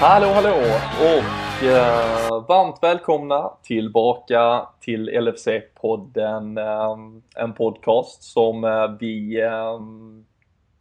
[0.00, 0.56] Hallå hallå
[1.00, 6.58] och eh, varmt välkomna tillbaka till LFC-podden.
[6.58, 6.96] Eh,
[7.42, 9.80] en podcast som eh, vi eh,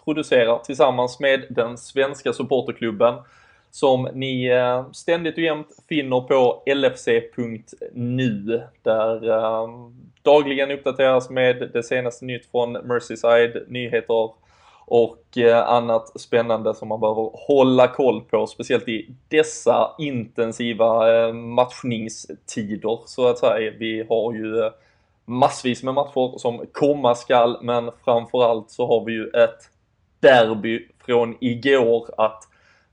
[0.04, 3.16] producerar tillsammans med den svenska supporterklubben
[3.78, 9.68] som ni eh, ständigt och jämt finner på lfc.nu där eh,
[10.22, 14.32] dagligen uppdateras med det senaste nytt från Merseyside, nyheter
[14.86, 23.00] och eh, annat spännande som man behöver hålla koll på, speciellt i dessa intensiva matchningstider
[23.06, 23.74] så att säga.
[23.80, 24.72] Vi har ju
[25.26, 29.70] massvis med matcher som komma skall, men framförallt så har vi ju ett
[30.20, 32.44] derby från igår att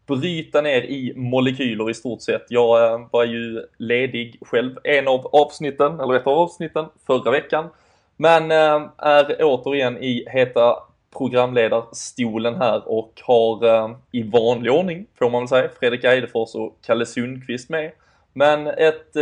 [0.06, 2.46] bryta ner i molekyler i stort sett.
[2.48, 7.68] Jag eh, var ju ledig själv en av avsnitten, eller ett av avsnitten, förra veckan.
[8.16, 10.77] Men eh, är återigen i heta
[11.19, 16.77] programledarstolen här och har eh, i vanlig ordning, får man väl säga, Fredrik Eidefors och
[16.86, 17.92] Kalle Sundqvist med.
[18.36, 19.12] Men ett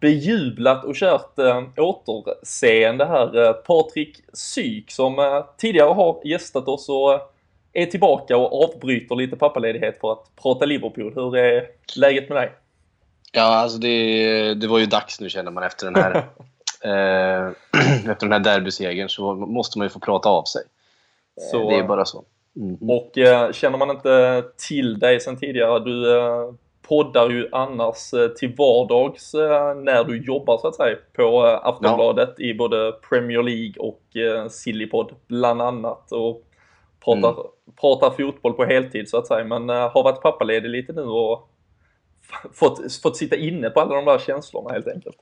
[0.00, 1.38] bejublat och kärt
[1.76, 3.52] återseende här.
[3.52, 7.31] Patrik Syk som tidigare har gästat oss och
[7.72, 11.12] är tillbaka och avbryter lite pappaledighet för att prata Liverpool.
[11.14, 12.52] Hur är läget med dig?
[13.32, 16.16] Ja, alltså det, det var ju dags nu känner man efter den här,
[16.84, 17.52] eh,
[18.10, 20.62] efter den här derbysegern så måste man ju få prata av sig.
[21.50, 22.24] Så, det är bara så.
[22.56, 22.90] Mm.
[22.90, 28.28] Och eh, känner man inte till dig sen tidigare, du eh, poddar ju annars eh,
[28.28, 32.44] till vardags eh, när du jobbar så att säga på eh, Aftonbladet ja.
[32.44, 36.44] i både Premier League och eh, Sillypodd bland annat och
[37.04, 37.46] pratar, mm.
[37.80, 41.48] Pratar fotboll på heltid så att säga men eh, har varit pappaledig lite nu och
[42.52, 45.16] fått, fått sitta inne på alla de där känslorna helt enkelt.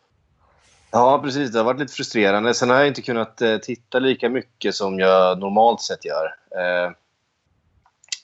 [0.93, 1.53] Ja, precis.
[1.53, 2.55] Det har varit lite frustrerande.
[2.55, 6.25] Sen har jag inte kunnat eh, titta lika mycket som jag normalt sett gör.
[6.57, 6.93] Eh,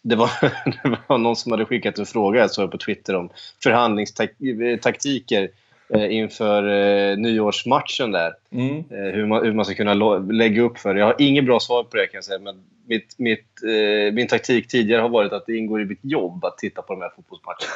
[0.02, 0.30] det, var,
[0.82, 3.30] det var någon som hade skickat en fråga jag såg på Twitter om
[3.62, 5.50] förhandlingstaktiker
[5.88, 8.34] eh, inför eh, nyårsmatchen där.
[8.52, 8.84] Mm.
[8.88, 11.00] Hur, man, hur man ska kunna lägga upp för det.
[11.00, 12.38] Jag har inget bra svar på det kan jag säga.
[12.38, 16.44] Men mitt, mitt, eh, min taktik tidigare har varit att det ingår i mitt jobb
[16.44, 17.72] att titta på de här fotbollsmatcherna.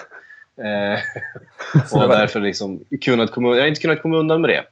[0.57, 0.99] Eh,
[2.03, 4.65] och därför liksom kunnat komma, jag har inte kunnat komma undan med det.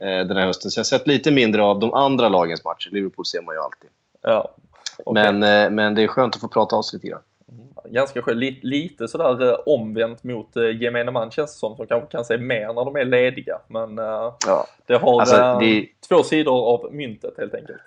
[0.00, 0.70] Eh, den här hösten.
[0.70, 2.90] Så jag har sett lite mindre av de andra lagens matcher.
[2.90, 3.90] Liverpool ser man ju alltid.
[4.22, 4.54] Ja,
[5.04, 5.32] okay.
[5.32, 7.20] men, eh, men det är skönt att få prata av sig lite grann.
[7.52, 8.38] Mm, ganska skönt.
[8.38, 12.40] Lite, lite sådär eh, omvänt mot gemene man känns det som, som kanske kan säga
[12.40, 13.58] mer när de är lediga.
[13.68, 14.66] Men ja.
[14.86, 15.86] det har alltså, det...
[16.08, 17.80] två sidor av myntet helt enkelt.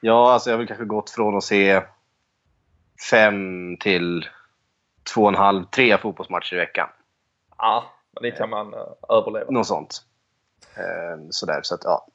[0.00, 1.82] Ja, alltså jag har väl kanske gått från att se
[3.10, 4.28] fem till
[5.14, 6.88] två och en halv, tre fotbollsmatcher i veckan.
[7.58, 7.84] Ja,
[8.20, 8.74] det kan man
[9.08, 9.50] överleva.
[9.50, 10.02] Något sånt.
[10.76, 12.06] Ehm, sådär, så att ja.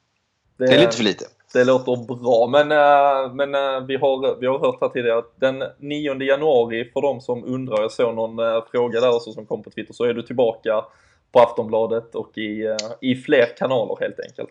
[0.56, 1.24] Det, det, är lite för lite.
[1.52, 5.40] Det låter bra, men, äh, men äh, vi, har, vi har hört här tidigare att
[5.40, 9.62] den 9 januari, för de som undrar, jag såg någon fråga där också som kom
[9.62, 10.84] på Twitter, så är du tillbaka
[11.32, 14.50] på Aftonbladet och i, i fler kanaler helt enkelt.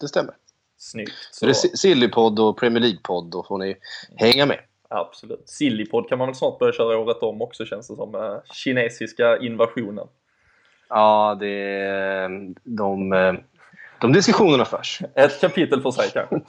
[0.00, 0.34] Det stämmer.
[0.78, 1.12] Snyggt.
[1.30, 1.46] Så.
[1.46, 3.76] Det är Sillypodd och Premier League-podd, då får ni
[4.16, 4.58] hänga med.
[4.88, 5.48] Absolut.
[5.48, 8.40] Sillypodd kan man väl snart börja köra året om också känns det som.
[8.52, 10.06] kinesiska invasionen.
[10.88, 12.28] Ja, det är
[12.64, 13.10] de,
[14.00, 15.00] de diskussionerna förs.
[15.14, 16.40] Ett kapitel för sig kanske.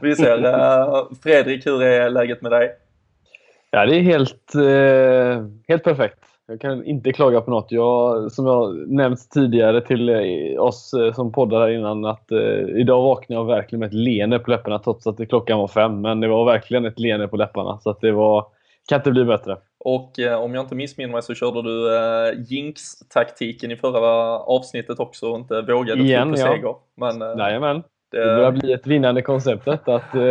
[0.00, 0.44] Vi ser.
[0.44, 2.76] Eh, Fredrik, hur är läget med dig?
[3.70, 6.18] Ja, det är helt, eh, helt perfekt.
[6.46, 7.72] Jag kan inte klaga på något.
[7.72, 13.02] Jag, som jag nämnt tidigare till eh, oss som poddar här innan att eh, idag
[13.02, 16.00] vaknade jag verkligen med ett leende på läpparna trots att klockan var fem.
[16.00, 17.78] Men det var verkligen ett leende på läpparna.
[17.78, 18.46] Så det var,
[18.88, 19.56] kan inte bli bättre.
[19.84, 25.00] Och eh, om jag inte missminner mig så körde du eh, Jinx-taktiken i förra avsnittet
[25.00, 26.54] också och inte vågade Igen, tro på ja.
[26.54, 26.74] seger.
[26.96, 27.82] Men, eh, Jajamän.
[28.10, 28.18] Det...
[28.18, 30.22] det börjar bli ett vinnande koncept att eh,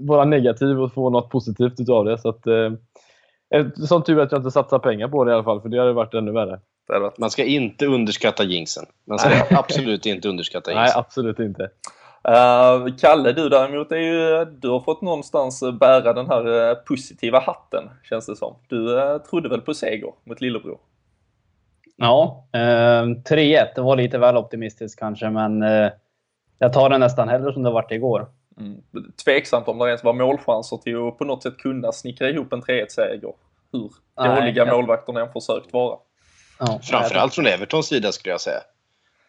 [0.00, 2.18] vara negativ och få något positivt utav det.
[2.18, 2.70] Så att, eh,
[3.86, 5.92] som tur att jag inte satsar pengar på det i alla fall, för det hade
[5.92, 6.60] varit ännu värre.
[7.18, 8.84] Man ska inte underskatta jinxen.
[9.06, 10.84] Man ska absolut inte underskatta jinxen.
[10.84, 11.70] Nej, absolut inte.
[12.28, 17.40] Uh, Kalle, du däremot är ju, du har fått någonstans bära den här uh, positiva
[17.40, 18.56] hatten, känns det som.
[18.68, 20.78] Du uh, trodde väl på seger mot lillebror?
[21.96, 23.22] Ja, 3-1.
[23.74, 25.62] Det var lite väl optimistiskt kanske, men
[26.58, 28.28] jag tar det nästan hellre som det vart igår.
[28.60, 28.82] Mm.
[29.24, 32.62] Tveksamt om det ens var målchanser till att på något sätt kunna snickra ihop en
[32.62, 33.32] 3-1-seger.
[33.72, 35.98] Hur dåliga målvakterna än försökt vara.
[36.58, 38.60] Ja, Framförallt från Evertons sida skulle jag säga.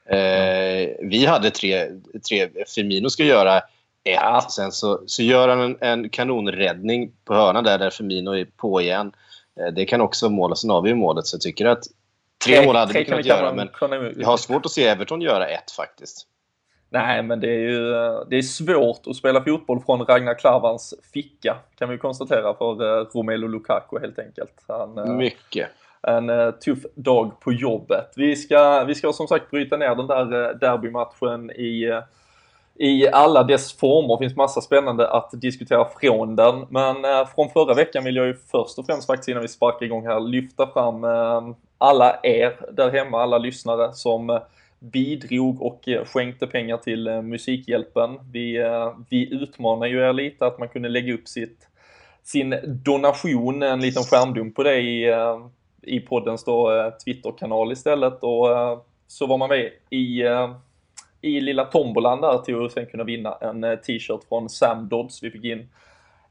[0.05, 1.87] Eh, vi hade tre,
[2.29, 2.49] tre...
[2.75, 3.63] Firmino ska göra ett.
[4.03, 4.47] Ja.
[4.49, 8.81] Sen så, så gör han en, en kanonräddning på hörnan där, där Firmino är på
[8.81, 9.11] igen.
[9.59, 10.57] Eh, det kan också vara mål.
[10.57, 11.27] Sen har vi målet.
[11.27, 11.83] Så jag tycker att
[12.45, 13.53] tre, tre mål hade vi kunnat göra.
[13.53, 13.69] Men
[14.17, 16.27] jag har svårt att se Everton göra ett faktiskt.
[16.93, 17.91] Nej, men det är ju
[18.29, 23.05] det är svårt att spela fotboll från Ragnar Klavans ficka kan vi konstatera för eh,
[23.13, 24.65] Romelu Lukaku helt enkelt.
[24.67, 25.69] Han, eh, Mycket.
[26.07, 28.13] En tuff dag på jobbet.
[28.15, 32.01] Vi ska, vi ska som sagt bryta ner den där derbymatchen i
[32.75, 34.15] i alla dess former.
[34.15, 36.65] Det finns massa spännande att diskutera från den.
[36.69, 39.85] Men eh, från förra veckan vill jag ju först och främst faktiskt innan vi sparkar
[39.85, 41.41] igång här lyfta fram eh,
[41.77, 44.39] alla er där hemma, alla lyssnare som eh,
[44.83, 48.19] bidrog och eh, skänkte pengar till eh, Musikhjälpen.
[48.31, 51.67] Vi, eh, vi utmanar ju er lite att man kunde lägga upp sitt,
[52.23, 55.13] sin donation, en liten skärmdump på det i,
[55.81, 58.47] i poddens då, Twitterkanal istället och
[59.07, 60.23] så var man med i
[61.21, 65.23] i lilla tombolan där till att sen kunna vinna en t-shirt från Sam Dodds.
[65.23, 65.69] Vi fick in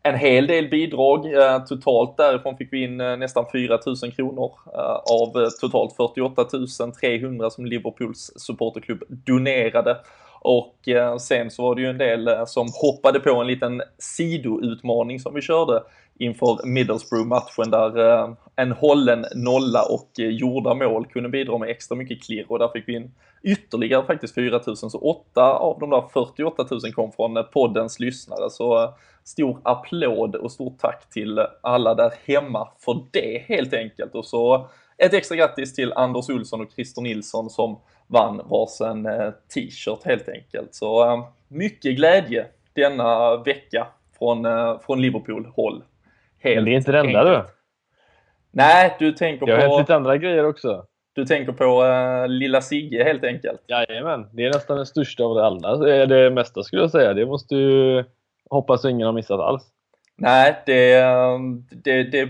[0.02, 1.34] en hel del bidrag.
[1.34, 6.44] Eh, totalt därifrån fick vi in eh, nästan 4 000 kronor eh, av totalt 48
[7.00, 9.96] 300 som Liverpools supporterklubb donerade.
[10.44, 10.88] Och
[11.20, 15.40] sen så var det ju en del som hoppade på en liten sidoutmaning som vi
[15.40, 15.82] körde
[16.18, 22.46] inför Middlesbrough-matchen där en hållen nolla och gjorda mål kunde bidra med extra mycket klirr
[22.48, 26.66] och där fick vi in ytterligare faktiskt 4 000 så 8 av de där 48
[26.70, 32.68] 000 kom från poddens lyssnare så stor applåd och stort tack till alla där hemma
[32.78, 34.14] för det helt enkelt.
[34.14, 39.30] Och så ett extra grattis till Anders Olsson och Christer Nilsson som vann varsin eh,
[39.54, 40.74] t-shirt helt enkelt.
[40.74, 43.86] Så eh, mycket glädje denna vecka
[44.18, 45.84] från, eh, från Liverpool-håll.
[46.44, 47.44] Men det är inte det enda du.
[48.50, 49.52] Nej, du tänker på...
[49.52, 50.86] Jag har hört lite andra grejer också.
[51.14, 53.60] Du tänker på uh, lilla Sigge helt enkelt?
[53.68, 55.76] Jajamän, det är nästan den största av det alla.
[55.76, 57.14] Det är det mesta skulle jag säga.
[57.14, 58.04] Det måste ju
[58.50, 59.62] hoppas ingen har missat alls.
[60.16, 62.28] Nej, det, ehm, det, det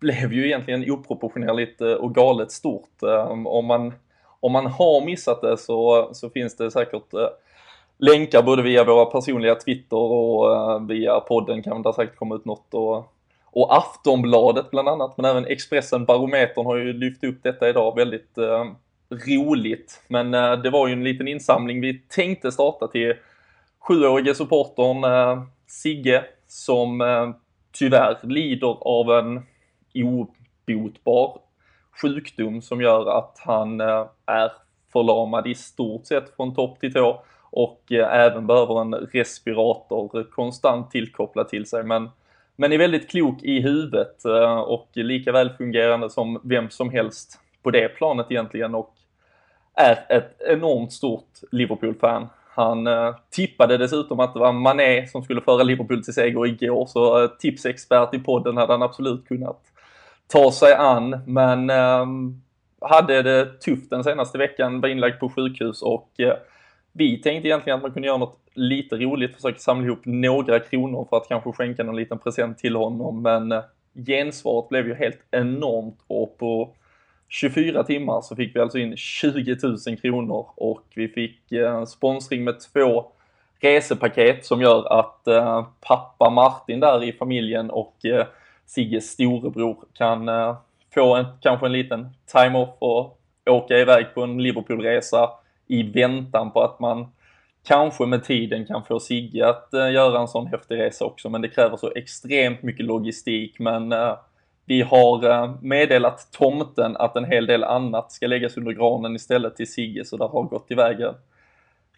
[0.00, 3.02] blev ju egentligen oproportionerligt eh, och galet stort.
[3.02, 3.92] Ehm, om man,
[4.40, 7.28] om man har missat det så, så finns det säkert eh,
[7.98, 12.44] länkar både via våra personliga Twitter och eh, via podden kan det säkert komma ut
[12.44, 13.12] något och,
[13.44, 18.38] och Aftonbladet bland annat men även Expressen Barometern har ju lyft upp detta idag väldigt
[18.38, 18.64] eh,
[19.10, 20.02] roligt.
[20.08, 23.14] Men eh, det var ju en liten insamling vi tänkte starta till
[23.78, 27.30] sjuårige supportern eh, Sigge som eh,
[27.72, 29.42] tyvärr lider av en
[29.94, 31.40] obotbar
[32.02, 34.52] sjukdom som gör att han eh, är
[34.92, 40.90] förlamad i stort sett från topp till tå och eh, även behöver en respirator konstant
[40.90, 41.82] tillkopplad till sig.
[41.82, 42.10] Men,
[42.56, 47.38] men är väldigt klok i huvudet eh, och lika väl fungerande som vem som helst
[47.62, 48.94] på det planet egentligen och
[49.74, 52.26] är ett enormt stort Liverpool-fan.
[52.58, 56.86] Han eh, tippade dessutom att det var Mané som skulle föra Liverpool till seger igår,
[56.86, 59.60] så eh, tipsexpert i podden hade han absolut kunnat
[60.26, 61.20] ta sig an.
[61.26, 62.06] Men eh,
[62.80, 66.34] hade det tufft den senaste veckan, var inlagd på sjukhus och eh,
[66.92, 71.06] vi tänkte egentligen att man kunde göra något lite roligt, försöka samla ihop några kronor
[71.10, 73.22] för att kanske skänka någon liten present till honom.
[73.22, 73.62] Men eh,
[74.06, 76.74] gensvaret blev ju helt enormt och på
[77.28, 82.44] 24 timmar så fick vi alltså in 20 000 kronor och vi fick eh, sponsring
[82.44, 83.06] med två
[83.60, 88.26] resepaket som gör att eh, pappa Martin där i familjen och eh,
[88.66, 90.56] Sigges storebror kan eh,
[90.94, 95.30] få en, kanske en liten time-off och åka iväg på en Liverpoolresa
[95.66, 97.06] i väntan på att man
[97.64, 101.28] kanske med tiden kan få Sigge att eh, göra en sån häftig resa också.
[101.28, 104.16] Men det kräver så extremt mycket logistik men eh,
[104.68, 109.56] vi har eh, meddelat tomten att en hel del annat ska läggas under granen istället
[109.56, 111.14] till Sigge så det har gått iväg en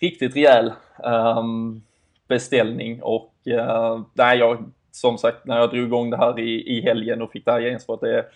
[0.01, 0.73] riktigt rejäl
[1.05, 1.83] um,
[2.29, 6.81] beställning och uh, nej, jag, som sagt när jag drog igång det här i, i
[6.81, 8.27] helgen och fick det här gensvaret, det är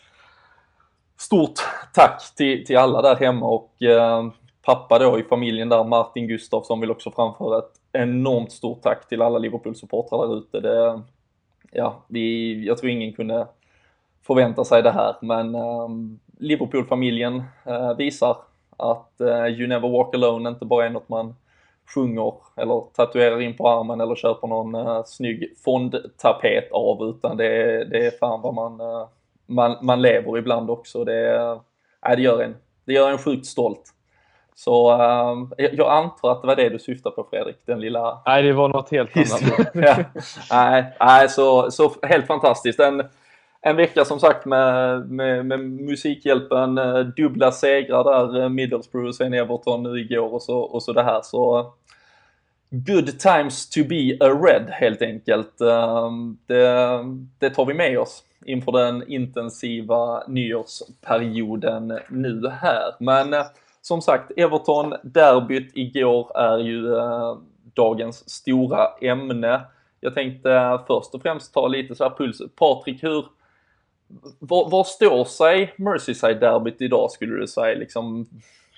[1.16, 1.60] stort
[1.94, 4.30] tack till, till alla där hemma och uh,
[4.62, 9.22] pappa då i familjen där, Martin Gustafsson vill också framföra ett enormt stort tack till
[9.22, 10.60] alla Liverpool-supportrar där ute.
[10.60, 11.02] Det,
[11.72, 13.46] ja, vi, jag tror ingen kunde
[14.26, 15.16] förvänta sig det här.
[15.20, 18.36] Men um, Liverpool-familjen uh, visar
[18.76, 21.34] att uh, You Never Walk Alone inte bara är något man
[21.94, 27.46] sjunger eller tatuerar in på armen eller köper någon uh, snygg fondtapet av utan det
[27.46, 29.08] är, det är fan vad man, uh,
[29.46, 31.04] man, man lever ibland också.
[31.04, 31.60] Det, uh,
[32.16, 33.90] det, gör en, det gör en sjukt stolt.
[34.56, 38.22] Så uh, jag antar att det var det du syftade på Fredrik, den lilla...
[38.26, 39.70] Nej, det var något helt annat.
[39.74, 39.96] ja.
[40.50, 42.80] Nej, nej så, så helt fantastiskt.
[42.80, 43.02] En,
[43.66, 49.12] en vecka som sagt med, med, med Musikhjälpen, eh, dubbla segrar där, eh, Middlesbrough Middlesbrough,
[49.12, 51.20] sen Everton nu igår och så, och så det här.
[51.22, 51.66] Så eh,
[52.70, 55.58] good times to be a red helt enkelt.
[56.46, 57.04] Det,
[57.38, 62.94] det tar vi med oss inför den intensiva nyårsperioden nu här.
[62.98, 63.34] Men
[63.82, 67.36] som sagt, Everton-derbyt igår är ju eh,
[67.74, 69.60] dagens stora ämne.
[70.00, 72.42] Jag tänkte först och främst ta lite så här puls.
[72.56, 73.24] Patrik, hur,
[74.38, 77.78] var, står sig Merseyside-derbyt idag skulle du säga?
[77.78, 78.26] Liksom,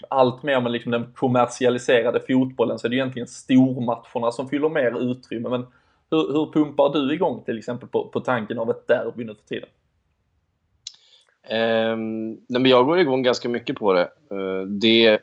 [0.08, 5.10] allt mer med liksom den kommersialiserade fotbollen så är det egentligen stormatcherna som fyller mer
[5.10, 5.48] utrymme.
[5.48, 5.66] Men
[6.10, 9.48] hur, hur pumpar du igång till exempel på, på tanken av ett derby nu för
[9.48, 9.68] tiden?
[11.50, 14.08] Um, nej, men jag går igång ganska mycket på det.
[14.32, 15.18] Uh, det.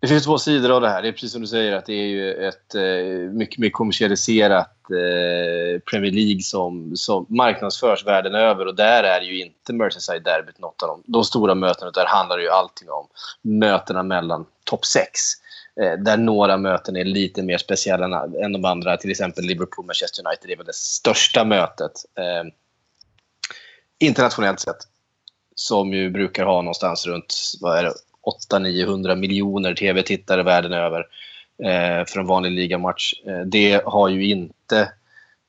[0.00, 1.02] Det finns två sidor av det här.
[1.02, 4.76] Det är precis som du säger att det är ju ett eh, mycket mer kommersialiserat
[4.90, 10.82] eh, Premier League som, som marknadsförs världen över och där är ju inte Merseyside-derbyt något
[10.82, 13.06] av de, De stora mötena, där handlar det ju allting om
[13.42, 15.06] mötena mellan topp 6
[15.80, 18.96] eh, där några möten är lite mer speciella än de andra.
[18.96, 21.92] Till exempel Liverpool-Manchester United är väl det största mötet.
[22.18, 22.52] eh,
[23.98, 24.76] internationellt sett,
[25.54, 27.34] som ju brukar ha någonstans runt
[28.50, 31.06] 800-900 miljoner tv-tittare världen över
[31.64, 33.14] eh, för en vanlig ligamatch.
[33.26, 34.80] Eh, det har ju inte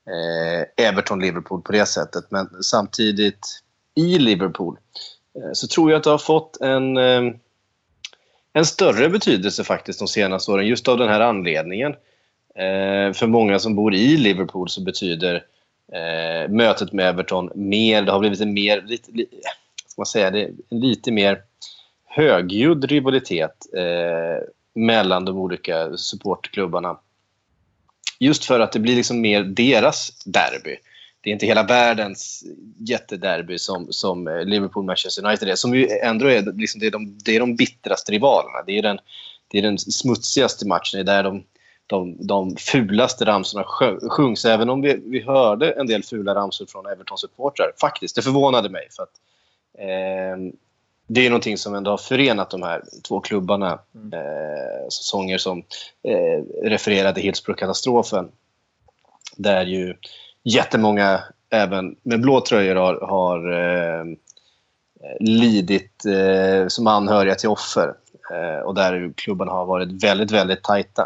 [0.06, 2.24] eh, Everton-Liverpool på det sättet.
[2.30, 3.62] Men samtidigt,
[3.94, 4.78] i Liverpool,
[5.38, 7.22] eh, så tror jag att det har fått en, eh,
[8.52, 11.92] en större betydelse faktiskt de senaste åren, just av den här anledningen.
[12.54, 15.44] Eh, för många som bor i Liverpool så betyder
[15.92, 18.02] eh, mötet med Everton mer.
[18.02, 19.26] Det har blivit en mer, lite, li,
[19.86, 21.42] ska man säga, det, lite mer
[22.14, 26.98] högljudd rivalitet eh, mellan de olika supportklubbarna.
[28.18, 30.76] Just för att det blir liksom mer deras derby.
[31.20, 32.44] Det är inte hela världens
[32.78, 37.18] jättederby som, som eh, Liverpool-Manchester United är, som ju ändå är, liksom, det är, de,
[37.24, 38.62] det är de bittraste rivalerna.
[38.66, 38.98] Det är den,
[39.48, 41.44] det är den smutsigaste matchen, det är där de
[41.86, 43.64] de, de fulaste ramsorna
[44.10, 44.44] sjungs.
[44.44, 47.72] Även om vi, vi hörde en del fula ramsor från Everton-supportrar.
[47.80, 48.88] Faktiskt, det förvånade mig.
[48.90, 49.20] För att,
[49.78, 50.52] eh,
[51.06, 53.78] det är någonting som ändå har förenat de här två klubbarna.
[53.94, 54.12] Mm.
[54.12, 55.58] Eh, sånger som
[56.02, 58.28] eh, refererade Hillsborough-katastrofen.
[59.36, 59.94] Där ju
[60.42, 64.04] jättemånga, även med blå tröjor, har, har eh,
[65.20, 67.94] lidit eh, som anhöriga till offer.
[68.32, 71.02] Eh, och där klubbarna har varit väldigt, väldigt tajta.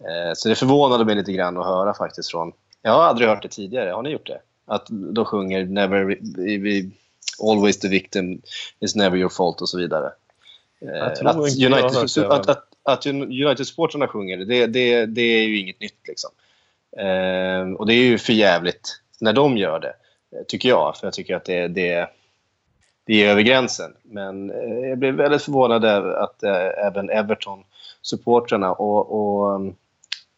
[0.00, 2.52] Eh, så det förvånade mig lite grann att höra faktiskt från...
[2.82, 3.90] Jag har aldrig hört det tidigare.
[3.90, 4.40] Har ni gjort det?
[4.66, 6.18] Att de sjunger never,
[7.42, 8.42] “Always the victim
[8.80, 10.12] is never your fault” och så vidare.
[10.80, 16.08] Eh, att United, att, att, att United-supportrarna sjunger det, det, det är ju inget nytt.
[16.08, 16.30] Liksom.
[16.96, 19.94] Eh, och det är ju för jävligt när de gör det,
[20.46, 20.96] tycker jag.
[20.96, 22.08] För jag tycker att det, det,
[23.06, 23.94] det är över gränsen.
[24.02, 24.48] Men
[24.88, 26.42] jag blev väldigt förvånad över att
[26.86, 29.60] även Everton-supportrarna och, och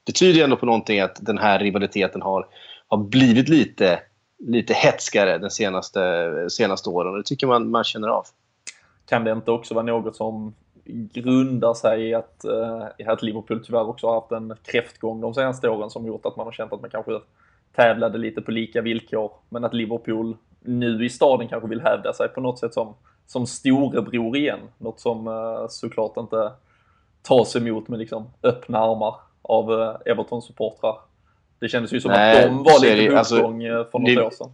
[0.05, 2.47] det tyder ju ändå på någonting att den här rivaliteten har,
[2.89, 4.01] har blivit lite,
[4.41, 7.15] lite hetskare de senaste, senaste åren.
[7.15, 8.27] Det tycker man man känner av.
[9.07, 10.55] Kan det inte också vara något som
[11.13, 15.35] grundar sig i att, eh, i att Liverpool tyvärr också har haft en kräftgång de
[15.35, 17.21] senaste åren som gjort att man har känt att man kanske
[17.77, 19.33] tävlade lite på lika villkor.
[19.49, 22.95] Men att Liverpool nu i staden kanske vill hävda sig på något sätt som,
[23.27, 24.61] som storebror igen.
[24.79, 26.53] Något som eh, såklart inte
[27.23, 30.97] tas emot med liksom öppna armar av eh, Everton-supportrar.
[31.61, 34.23] Det kändes ju som Nej, att de var lite på alltså, alltså, för något det,
[34.23, 34.53] år sedan.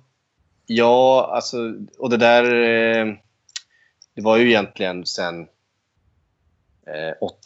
[0.66, 1.56] Ja, alltså,
[1.98, 2.44] och det där...
[2.44, 3.14] Eh,
[4.14, 5.46] det var ju egentligen sen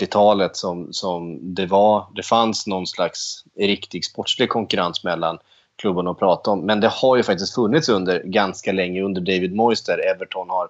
[0.01, 2.07] 80-talet som, som det var.
[2.15, 5.39] Det fanns någon slags riktig sportslig konkurrens mellan
[5.77, 6.61] klubbarna att prata om.
[6.61, 10.69] Men det har ju faktiskt funnits under ganska länge, under David Moyes där Everton har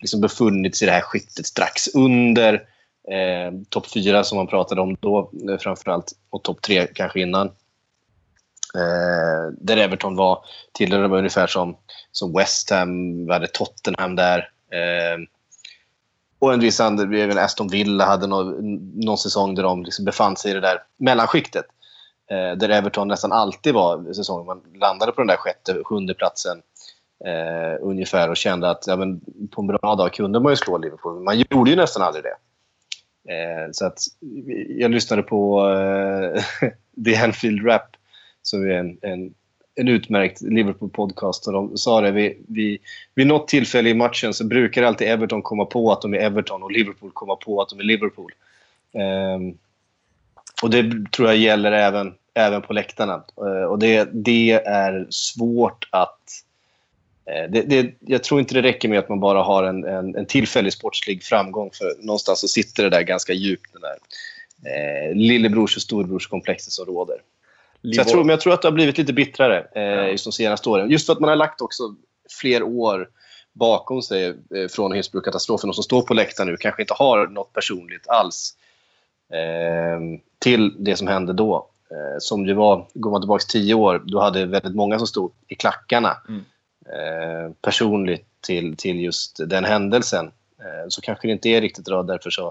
[0.00, 2.54] liksom befunnit sig i det här skiktet strax under
[3.10, 7.50] eh, topp fyra som man pratade om då eh, framförallt och topp tre kanske innan.
[8.74, 11.76] Eh, där Everton var tillhörde var ungefär som,
[12.12, 14.38] som West Ham, vi hade Tottenham där.
[14.72, 15.18] Eh,
[16.38, 20.36] och en viss andra, även Aston Villa hade någon, någon säsong där de liksom befann
[20.36, 21.64] sig i det där mellanskiktet.
[22.30, 24.46] Eh, där Everton nästan alltid var säsongen.
[24.46, 26.62] Man landade på den där sjätte, sjunde platsen
[27.24, 30.78] eh, ungefär och kände att ja, men på en bra dag kunde man ju slå
[30.78, 31.22] Liverpool.
[31.22, 32.36] Man gjorde ju nästan aldrig det.
[33.32, 33.98] Eh, så att
[34.68, 36.42] jag lyssnade på eh,
[37.04, 37.89] The Anfield Rap
[38.42, 39.34] som är en, en,
[39.74, 41.46] en utmärkt Liverpool-podcast.
[41.46, 42.78] Och de sa det, vi, vid,
[43.14, 46.62] vid något tillfälle i matchen så brukar alltid Everton komma på att de är Everton
[46.62, 48.32] och Liverpool komma på att de är Liverpool.
[48.92, 49.58] Um,
[50.62, 53.24] och det tror jag gäller även, även på läktarna.
[53.40, 56.20] Uh, och det, det är svårt att
[57.26, 60.16] eh, det, det, jag tror inte det räcker med att man bara har en, en,
[60.16, 61.70] en tillfällig sportslig framgång.
[61.72, 63.96] För någonstans så sitter det där ganska djupt, den där
[64.70, 67.16] eh, lillebrors och storebrorskomplexet som råder.
[67.80, 70.68] Jag, tror, men jag tror att det har blivit lite bittrare eh, just de senaste
[70.68, 70.90] åren.
[70.90, 71.82] Just för att man har lagt också
[72.40, 73.08] fler år
[73.52, 77.52] bakom sig eh, från Hillsborough-katastrofen och som står på läktaren nu kanske inte har något
[77.52, 78.56] personligt alls
[79.32, 81.70] eh, till det som hände då.
[81.90, 85.32] Eh, som ju var, går man tillbaka tio år, då hade väldigt många som stod
[85.48, 86.40] i klackarna mm.
[86.86, 90.26] eh, personligt till, till just den händelsen.
[90.60, 92.46] Eh, så kanske det inte är riktigt bra därför så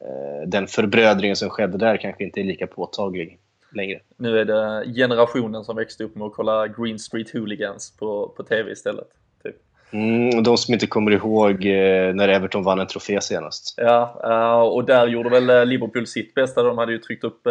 [0.00, 3.38] eh, den förbrödringen som skedde där kanske inte är lika påtaglig
[3.74, 4.00] längre.
[4.16, 8.42] Nu är det generationen som växte upp med att kolla Green Street Hooligans på, på
[8.42, 9.08] TV istället.
[9.42, 9.56] Typ.
[9.90, 13.74] Mm, de som inte kommer ihåg eh, när Everton vann en trofé senast.
[13.76, 16.62] Ja, uh, och där gjorde väl eh, Liverpool sitt bästa.
[16.62, 17.42] De hade ju tryckt upp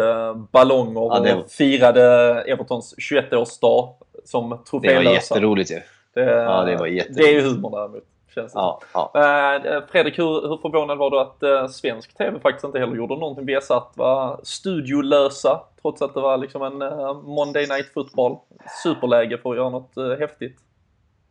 [0.52, 1.34] ballonger ja, det...
[1.34, 2.02] och firade
[2.42, 3.88] Evertons 21-årsdag
[4.24, 4.98] som trofélösa.
[4.98, 5.80] Det var jätteroligt ju.
[6.14, 7.16] Det, ja, det var jätteroligt.
[7.16, 8.04] Det är ju humor däremot.
[8.34, 9.12] Känns det ja, ja.
[9.16, 13.46] Uh, Fredrik, hur, hur förvånad var du att svensk TV faktiskt inte heller gjorde någonting?
[13.46, 16.78] Vi satt var studiolösa trots att det var liksom en
[17.24, 18.36] Monday Night Football.
[18.82, 20.58] Superläge för att göra något häftigt.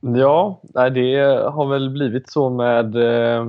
[0.01, 1.17] Ja, det
[1.51, 3.45] har väl blivit så med eh,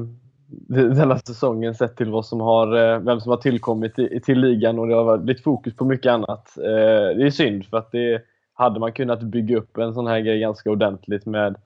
[0.68, 3.94] denna säsongen sett till vad som har, eh, vem som har tillkommit
[4.24, 6.58] till ligan och det har blivit fokus på mycket annat.
[6.58, 8.22] Eh, det är synd för att det
[8.54, 11.56] hade man kunnat bygga upp en sån här grej ganska ordentligt med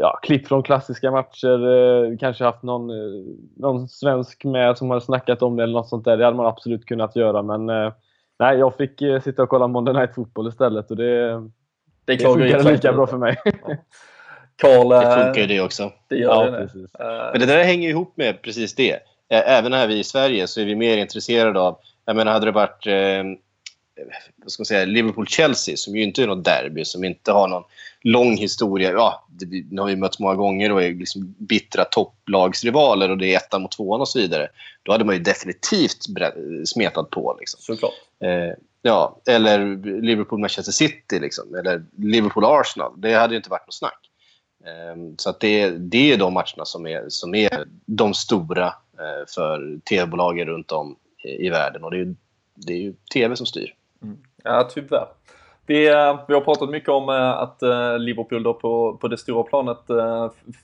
[0.00, 2.90] ja, klipp från klassiska matcher, kanske haft någon,
[3.56, 6.16] någon svensk med som har snackat om det eller något sånt där.
[6.16, 7.66] Det hade man absolut kunnat göra men
[8.38, 11.42] nej, jag fick sitta och kolla Monday Night Football istället och det
[12.04, 13.36] det, det funkar lika bra för mig.
[14.56, 15.92] Carl, det funkar ju det också.
[16.08, 16.58] Det gör ja, det.
[16.58, 16.90] Precis.
[17.32, 18.98] Men det där hänger ihop med precis det.
[19.28, 21.78] Även här vi i Sverige så är vi mer intresserade av...
[22.04, 23.24] Jag menar, hade det varit eh,
[24.36, 27.64] vad ska man säga, Liverpool-Chelsea, som ju inte är något derby, som inte har någon
[28.00, 28.92] lång historia.
[28.92, 33.34] Ja, det, nu har vi mötts många gånger och är liksom bittra topplagsrivaler och det
[33.34, 34.48] är ettan mot tvåan och så vidare.
[34.82, 35.98] Då hade man ju definitivt
[36.64, 37.36] smetat på.
[37.40, 37.60] Liksom.
[37.60, 37.92] Såklart.
[38.20, 41.54] Eh, Ja, eller Liverpool-Manchester City, liksom.
[41.54, 42.92] eller Liverpool-Arsenal.
[42.96, 43.98] Det hade ju inte varit något snack.
[44.94, 49.78] Um, så det, det är de matcherna som är, som är de stora uh, för
[49.88, 51.84] tv-bolagen runt om i, i, världen.
[51.84, 52.14] Och det är,
[52.54, 53.74] det är ju tv som styr.
[54.42, 55.06] Ja, tyvärr.
[55.66, 59.18] Vi, eh, vi har pratat mycket om eh, att eh, Liverpool då på, på det
[59.18, 59.78] stora planet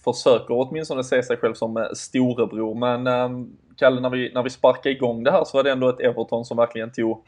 [0.04, 2.74] försöker åtminstone se sig själv som storebror.
[2.74, 5.88] Men ehm, Kalle, när vi, när vi sparkade igång det här så var det ändå
[5.88, 7.24] ett Everton som verkligen tog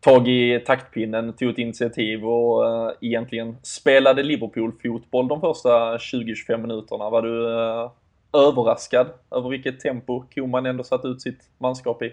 [0.00, 7.10] tag i taktpinnen, tog ett initiativ och uh, egentligen spelade Liverpool-fotboll de första 20-25 minuterna.
[7.10, 7.90] Var du uh,
[8.32, 12.12] överraskad över vilket tempo Koman ändå satt ut sitt manskap i?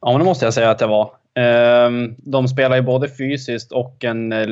[0.00, 1.21] Ja, men det måste jag säga att jag var.
[1.34, 4.46] Ehm, de spelar ju både fysiskt och en eh,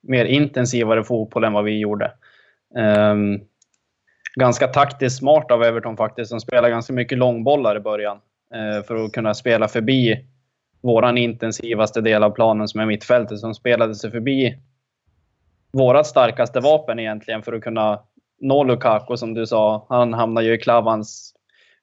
[0.00, 2.12] mer intensivare fotboll än vad vi gjorde.
[2.76, 3.40] Ehm,
[4.34, 6.30] ganska taktiskt smart av Everton faktiskt.
[6.30, 8.18] De spelar ganska mycket långbollar i början
[8.54, 10.26] eh, för att kunna spela förbi
[10.82, 14.58] våran intensivaste del av planen som är mittfältet som spelade sig förbi
[15.72, 18.00] vårat starkaste vapen egentligen för att kunna
[18.40, 19.86] nå Lukaku som du sa.
[19.88, 21.34] Han hamnade ju i Klavans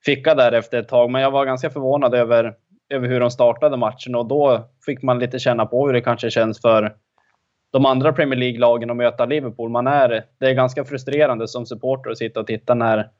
[0.04, 1.10] ficka där efter ett tag.
[1.10, 2.54] Men jag var ganska förvånad över,
[2.90, 6.30] över hur de startade matchen och då fick man lite känna på hur det kanske
[6.30, 6.96] känns för
[7.72, 9.70] de andra Premier League-lagen att möta Liverpool.
[9.70, 13.10] Man är, det är ganska frustrerande som supporter att sitta och titta när,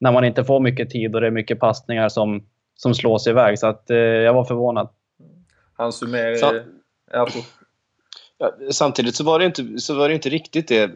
[0.00, 3.58] när man inte får mycket tid och det är mycket passningar som, som slås iväg.
[3.58, 4.88] Så att, eh, jag var förvånad.
[5.76, 6.64] Han summerar...
[7.12, 7.28] Ja,
[8.38, 10.90] ja, samtidigt så var, det inte, så var det inte riktigt det,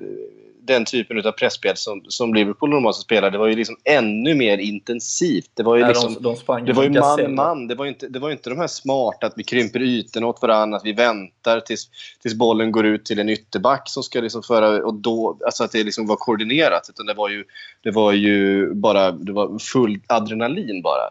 [0.63, 3.31] den typen av pressspel som, som Liverpool normalt spelade.
[3.31, 5.51] Det var ju liksom ännu mer intensivt.
[5.55, 7.67] Det var ju, liksom, de, de det var ju man, man.
[7.67, 10.77] Det var inte, det var inte de här smarta att vi krymper ytorna åt varandra,
[10.77, 11.89] att vi väntar tills,
[12.23, 14.85] tills bollen går ut till en ytterback som ska liksom föra...
[14.85, 16.87] Och då, alltså att det liksom var koordinerat.
[16.89, 17.45] Utan det var ju,
[17.83, 21.11] det var ju bara det var full adrenalin bara.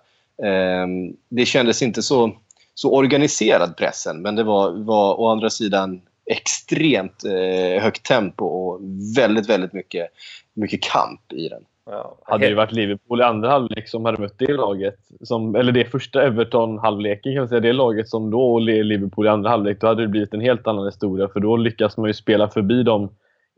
[0.83, 2.35] Um, det kändes inte så
[2.79, 4.21] så organiserad pressen.
[4.21, 8.79] Men det var, var å andra sidan extremt eh, högt tempo och
[9.17, 10.07] väldigt, väldigt mycket,
[10.53, 11.63] mycket kamp i den.
[11.85, 15.71] Ja, hade det varit Liverpool i andra halvlek som hade mött det laget, som, eller
[15.71, 19.81] det första Everton-halvleken kan man säga, det laget som då och Liverpool i andra halvlek,
[19.81, 21.27] då hade det blivit en helt annan historia.
[21.27, 23.09] För då lyckas man ju spela förbi de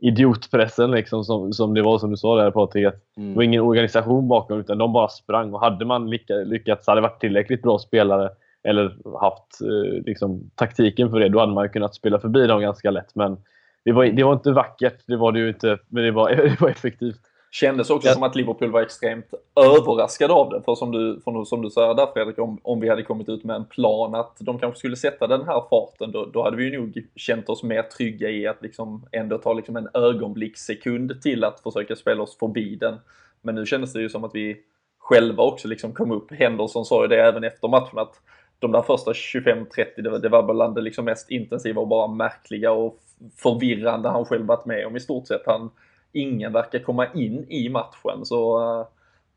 [0.02, 2.86] idiotpressen liksom, som, som det var som du sa där Patrik.
[3.18, 3.30] Mm.
[3.30, 5.54] Det var ingen organisation bakom utan de bara sprang.
[5.54, 6.10] Och hade man
[6.46, 8.30] lyckats, hade det varit tillräckligt bra spelare
[8.64, 12.92] eller haft eh, liksom, taktiken för det, då hade man kunnat spela förbi dem ganska
[12.92, 13.16] lätt.
[13.16, 13.38] Men
[13.86, 16.62] det var, det var inte vackert, det var det ju inte, men det var, det
[16.62, 17.22] var effektivt.
[17.54, 18.14] Kändes också ja.
[18.14, 20.62] som att Liverpool var extremt överraskade av det.
[20.62, 23.44] För som du, för som du säger där Fredrik, om, om vi hade kommit ut
[23.44, 26.64] med en plan att de kanske skulle sätta den här farten, då, då hade vi
[26.64, 31.44] ju nog känt oss mer trygga i att liksom ändå ta liksom en ögonblickssekund till
[31.44, 32.96] att försöka spela oss förbi den.
[33.42, 34.58] Men nu kändes det ju som att vi
[35.00, 36.32] själva också liksom kom upp.
[36.32, 38.22] Henderson sa ju det även efter matchen att
[38.62, 42.08] de där första 25-30, det, var, det var bland det liksom mest intensiva och bara
[42.08, 43.00] märkliga och
[43.38, 45.42] förvirrande han själv varit med om i stort sett.
[45.46, 45.70] Han
[46.12, 48.26] ingen verkar komma in i matchen.
[48.26, 48.88] Så uh,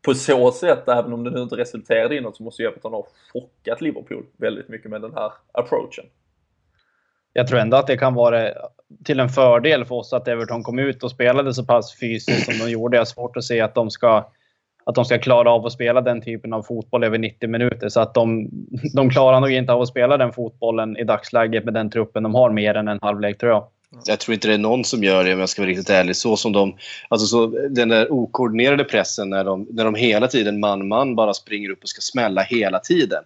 [0.02, 2.92] på så sätt, även om det nu inte resulterade i något, så måste ju Everton
[2.92, 6.04] ha chockat Liverpool väldigt mycket med den här approachen.
[7.32, 8.52] Jag tror ändå att det kan vara
[9.04, 12.66] till en fördel för oss att Everton kom ut och spelade så pass fysiskt som
[12.66, 12.96] de gjorde.
[12.96, 14.30] Jag har svårt att se att de ska
[14.86, 17.88] att de ska klara av att spela den typen av fotboll över 90 minuter.
[17.88, 18.48] Så att de,
[18.94, 22.34] de klarar nog inte av att spela den fotbollen i dagsläget med den truppen de
[22.34, 23.66] har mer än en halvlek tror jag.
[24.06, 26.16] Jag tror inte det är någon som gör det om jag ska vara riktigt ärlig.
[26.16, 26.76] Så som de,
[27.08, 31.70] alltså så, den där okoordinerade pressen när de, när de hela tiden man-man bara springer
[31.70, 33.24] upp och ska smälla hela tiden.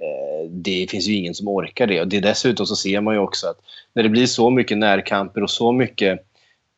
[0.00, 2.00] Eh, det finns ju ingen som orkar det.
[2.00, 3.56] Och det dessutom så ser man ju också att
[3.92, 6.20] när det blir så mycket närkamper och så mycket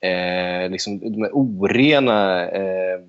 [0.01, 3.01] eh, liksom, de orena eh,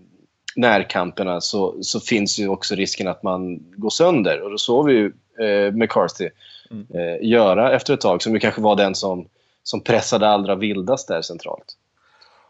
[0.55, 4.41] närkamperna så, så finns ju också risken att man går sönder.
[4.41, 5.11] Och då såg vi ju
[5.45, 6.29] eh, McCarthy
[6.71, 6.87] mm.
[6.93, 9.27] eh, göra efter ett tag, som ju kanske var den som,
[9.63, 11.77] som pressade allra vildast där centralt.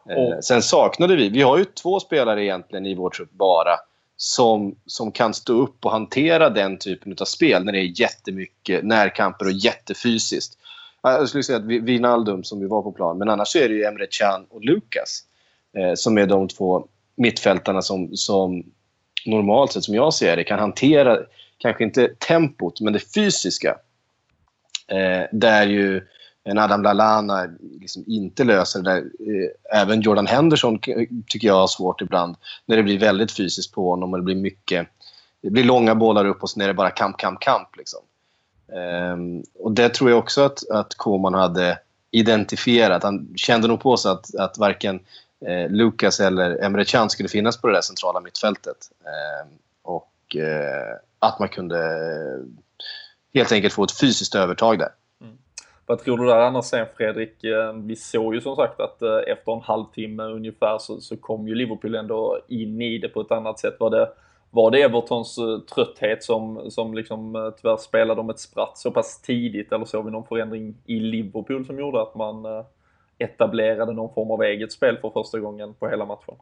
[0.09, 3.75] Eh, sen saknade vi, vi har ju två spelare egentligen i vår trupp bara,
[4.17, 8.83] som, som kan stå upp och hantera den typen av spel när det är jättemycket
[8.83, 10.57] närkamper och jättefysiskt.
[11.01, 13.83] Jag skulle säga att Wijnaldum som vi var på plan, men annars är det ju
[13.83, 15.23] Emre Can och Lukas
[15.77, 16.87] eh, som är de två
[17.19, 18.63] mittfältarna som, som
[19.25, 21.17] normalt sett, som jag ser det, kan hantera
[21.57, 23.77] kanske inte tempot, men det fysiska.
[24.87, 26.01] Eh, där ju
[26.43, 28.97] en Adam Lallana liksom inte löser det där.
[28.97, 30.79] Eh, även Jordan Henderson
[31.27, 34.35] tycker jag har svårt ibland när det blir väldigt fysiskt på honom och det blir
[34.35, 34.87] mycket
[35.41, 37.77] det blir långa bollar upp och sen är det bara kamp, kamp, kamp.
[37.77, 37.99] Liksom.
[39.13, 41.79] Um, och det tror jag också att, att Koman hade
[42.11, 43.03] identifierat.
[43.03, 44.99] Han kände nog på sig att, att varken
[45.47, 48.77] eh, Lucas eller Emre Can skulle finnas på det där centrala mittfältet.
[49.05, 49.47] Eh,
[49.81, 52.45] och eh, att man kunde eh,
[53.33, 54.89] helt enkelt få ett fysiskt övertag där.
[55.21, 55.37] Mm.
[55.85, 57.43] Vad tror du där annars sen Fredrik?
[57.43, 61.47] Eh, vi såg ju som sagt att eh, efter en halvtimme ungefär så, så kom
[61.47, 63.75] ju Liverpool ändå in i det på ett annat sätt.
[63.79, 64.09] Var det,
[64.49, 65.39] var det Evertons
[65.75, 70.11] trötthet som, som liksom tyvärr spelade dem ett spratt så pass tidigt eller såg vi
[70.11, 72.45] någon förändring i Liverpool som gjorde att man
[73.19, 76.35] etablerade någon form av eget spel för första gången på hela matchen.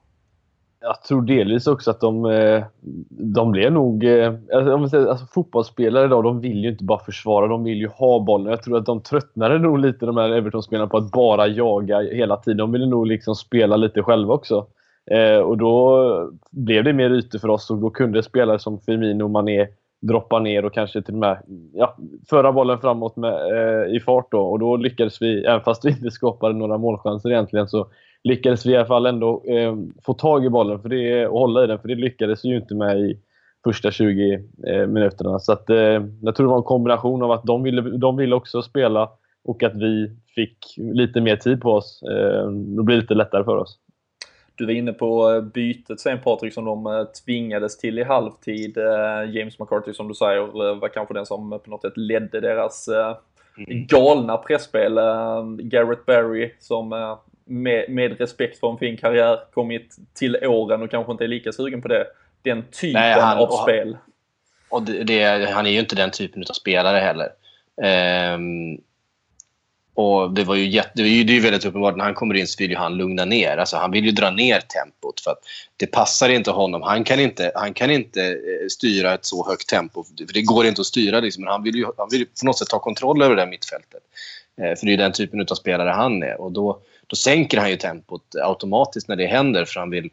[0.79, 2.63] Jag tror delvis också att de, eh,
[3.09, 4.03] de blev nog...
[4.03, 8.19] Eh, alltså, alltså, fotbollsspelare idag, de vill ju inte bara försvara, de vill ju ha
[8.19, 8.49] bollen.
[8.49, 12.37] Jag tror att de tröttnade nog lite, de här Everton-spelarna, på att bara jaga hela
[12.37, 12.57] tiden.
[12.57, 14.67] De ville nog liksom spela lite själva också.
[15.11, 19.23] Eh, och då blev det mer ytor för oss och då kunde spelare som Firmino
[19.23, 19.67] och Mané
[20.01, 21.41] droppa ner och kanske till och med
[21.73, 21.97] ja,
[22.29, 24.31] föra bollen framåt med, eh, i fart.
[24.31, 24.41] Då.
[24.41, 27.87] Och då lyckades vi, även fast vi inte skapade några målchanser egentligen, så
[28.23, 31.63] lyckades vi i alla fall ändå eh, få tag i bollen för det, och hålla
[31.63, 31.79] i den.
[31.79, 33.19] För det lyckades vi ju inte med i
[33.63, 34.33] första 20
[34.67, 35.39] eh, minuterna.
[35.39, 38.35] Så att, eh, jag tror det var en kombination av att de ville, de ville
[38.35, 39.09] också spela
[39.43, 42.03] och att vi fick lite mer tid på oss.
[42.03, 43.79] Eh, då blir det lite lättare för oss.
[44.57, 48.77] Du var inne på eh, bytet sen Patrik som de eh, tvingades till i halvtid.
[48.77, 52.87] Eh, James McCarthy som du säger var kanske den som på något sätt ledde deras
[52.87, 53.85] mm.
[53.87, 54.95] galna pressspel.
[55.59, 61.11] Garrett Barry som med, med respekt för en fin karriär kommit till åren och kanske
[61.11, 62.07] inte är lika sugen på det.
[62.41, 63.97] Den typen Nej, han, av spel.
[64.69, 67.29] Och det, det, han är ju inte den typen av spelare heller.
[68.35, 68.81] Um,
[69.97, 72.55] och det var ju jätte, det är ju väldigt uppenbart när han kommer in så
[72.59, 73.57] vill ju han lugna ner.
[73.57, 75.39] Alltså han vill ju dra ner tempot för att
[75.77, 76.81] det passar inte honom.
[76.81, 80.03] Han kan inte, han kan inte eh, styra ett så högt tempo.
[80.03, 81.43] För det går inte att styra liksom.
[81.43, 84.01] Men han vill ju han vill på något sätt ta kontroll över det där mittfältet.
[84.61, 86.41] Eh, för det är den typen av spelare han är.
[86.41, 90.05] Och då, då sänker han ju tempot automatiskt när det händer för han vill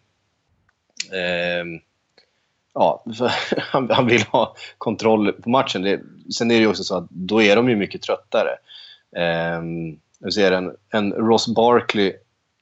[1.12, 1.80] eh,
[2.74, 3.04] ja,
[3.58, 5.82] han, han, vill ha kontroll på matchen.
[5.82, 6.00] Det,
[6.34, 8.50] sen är det ju också så att då är de ju mycket tröttare.
[9.16, 12.12] Ehm, vi jag ser en, en Ross Barkley,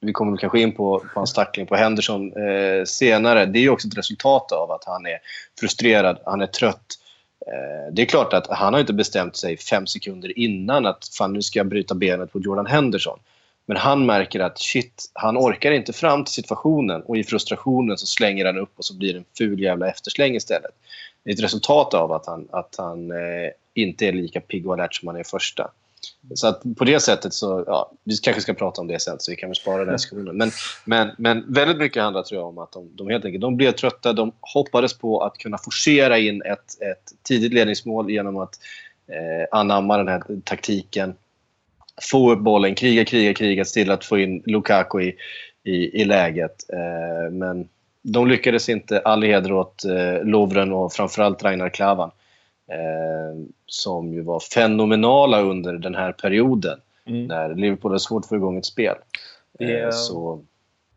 [0.01, 3.47] vi kommer kanske in på, på hans tackling på Henderson eh, senare.
[3.47, 5.19] Det är också ett resultat av att han är
[5.61, 6.99] frustrerad, han är trött.
[7.47, 11.33] Eh, det är klart att han har inte bestämt sig fem sekunder innan att fan
[11.33, 13.19] nu ska jag bryta benet på Jordan Henderson.
[13.67, 18.07] Men han märker att shit, han orkar inte fram till situationen och i frustrationen så
[18.07, 20.71] slänger han upp och så blir det en ful jävla eftersläng istället.
[21.25, 24.75] Det är ett resultat av att han, att han eh, inte är lika pigg och
[24.75, 25.71] alert som han är första.
[26.35, 29.31] Så att på det sättet så, ja, vi kanske ska prata om det sen så
[29.31, 30.37] vi kan väl spara den diskussionen.
[30.37, 30.51] Men,
[30.85, 33.73] men, men väldigt mycket handlar tror jag om att de, de helt enkelt de blev
[33.73, 34.13] trötta.
[34.13, 38.55] De hoppades på att kunna forcera in ett, ett tidigt ledningsmål genom att
[39.09, 41.15] eh, anamma den här taktiken.
[42.11, 45.17] Få upp bollen, kriga, kriga, kriga till att få in Lukaku i,
[45.65, 46.71] i, i läget.
[46.73, 47.69] Eh, men
[48.03, 49.01] de lyckades inte.
[49.01, 52.11] All heder åt eh, Lovren och framförallt Ragnar Klavan
[53.67, 57.27] som ju var fenomenala under den här perioden mm.
[57.27, 58.97] när Liverpool hade svårt att få igång ett spel.
[59.59, 60.45] Det, eh, så...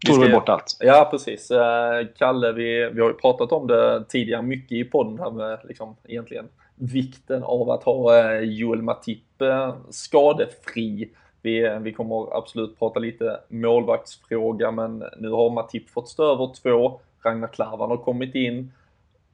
[0.09, 0.77] Är det bort allt.
[0.79, 1.51] Ja, precis.
[1.51, 5.59] Eh, Kalle, vi, vi har ju pratat om det tidigare mycket i podden här med
[5.63, 11.09] liksom egentligen vikten av att ha eh, Joel Matip eh, skadefri.
[11.41, 16.99] Vi, vi kommer absolut prata lite målvaktsfråga, men nu har Matip fått stå över två.
[17.23, 18.71] Ragnar Klavan har kommit in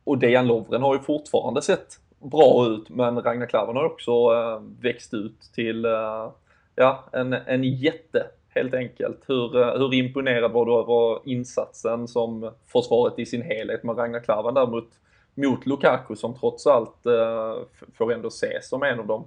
[0.04, 4.62] och Dejan Lovren har ju fortfarande sett bra ut, men Ragnar Klavan har också eh,
[4.82, 6.32] växt ut till eh,
[6.76, 9.20] ja, en, en jätte helt enkelt.
[9.28, 14.20] Hur, eh, hur imponerad var du över insatsen som försvaret i sin helhet med Ragnar
[14.20, 14.90] Klavan där mot,
[15.36, 17.56] mot Lukaku som trots allt eh,
[17.98, 19.26] får ändå ses som en av de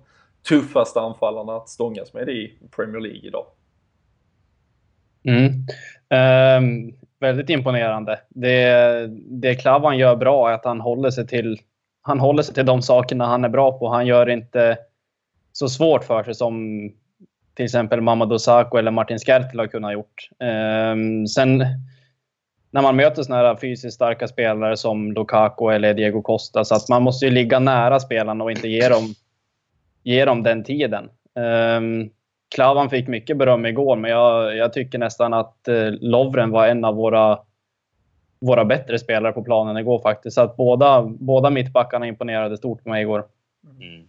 [0.49, 3.47] tuffaste anfallarna att stångas med i Premier League idag?
[5.25, 5.47] Mm.
[6.59, 8.21] Um, väldigt imponerande.
[8.29, 11.61] Det, det Klavan gör bra är att han håller sig till
[12.07, 13.89] han håller sig till de sakerna han är bra på.
[13.89, 14.79] Han gör inte
[15.53, 16.55] så svårt för sig som
[17.55, 20.29] till exempel Mamadou Sakho eller Martin Skertl har kunnat gjort.
[20.93, 21.65] Um, sen
[22.71, 26.89] när man möter såna här fysiskt starka spelare som Lukaku eller Diego Costa, så att
[26.89, 29.15] man måste ju ligga nära spelarna och inte ge dem,
[30.03, 31.09] ge dem den tiden.
[31.79, 32.11] Um,
[32.55, 36.85] Klavan fick mycket beröm igår, men jag, jag tycker nästan att uh, Lovren var en
[36.85, 37.39] av våra,
[38.47, 40.35] våra bättre spelare på planen igår faktiskt.
[40.35, 43.27] Så att båda, båda mittbackarna imponerade stort på mig igår.
[43.81, 44.09] Mm.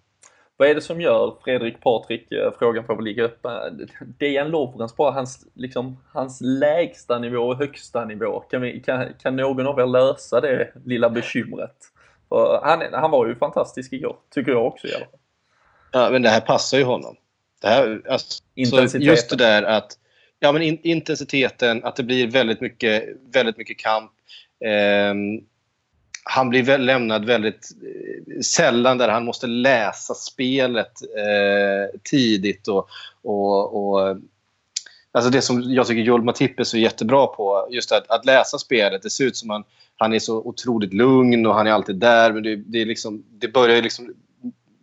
[0.58, 3.88] Vad är det som gör, Fredrik, Patrik, eh, frågan får väl ligga öppen.
[4.20, 8.40] Dejan Lovrens bara hans, liksom, hans lägsta nivå och högsta nivå.
[8.40, 11.76] Kan, vi, kan, kan någon av er lösa det lilla bekymret?
[12.30, 15.20] För han, han var ju fantastisk igår, tycker jag också i alla fall.
[15.92, 17.16] Ja, men det här passar ju honom.
[17.62, 18.44] Det här, alltså,
[18.98, 19.98] just det där att
[20.40, 24.12] ja, men in, intensiteten, att det blir väldigt mycket, väldigt mycket kamp.
[24.66, 25.14] Eh,
[26.24, 32.68] han blir väl lämnad väldigt eh, sällan där han måste läsa spelet eh, tidigt.
[32.68, 32.90] Och,
[33.24, 34.18] och, och,
[35.12, 38.58] alltså det som jag tycker Joel Matip är så jättebra på, just att, att läsa
[38.58, 39.02] spelet.
[39.02, 39.64] Det ser ut som att han,
[39.98, 42.34] han är så otroligt lugn och han är alltid där.
[42.34, 44.14] Men det, det, är liksom, det börjar liksom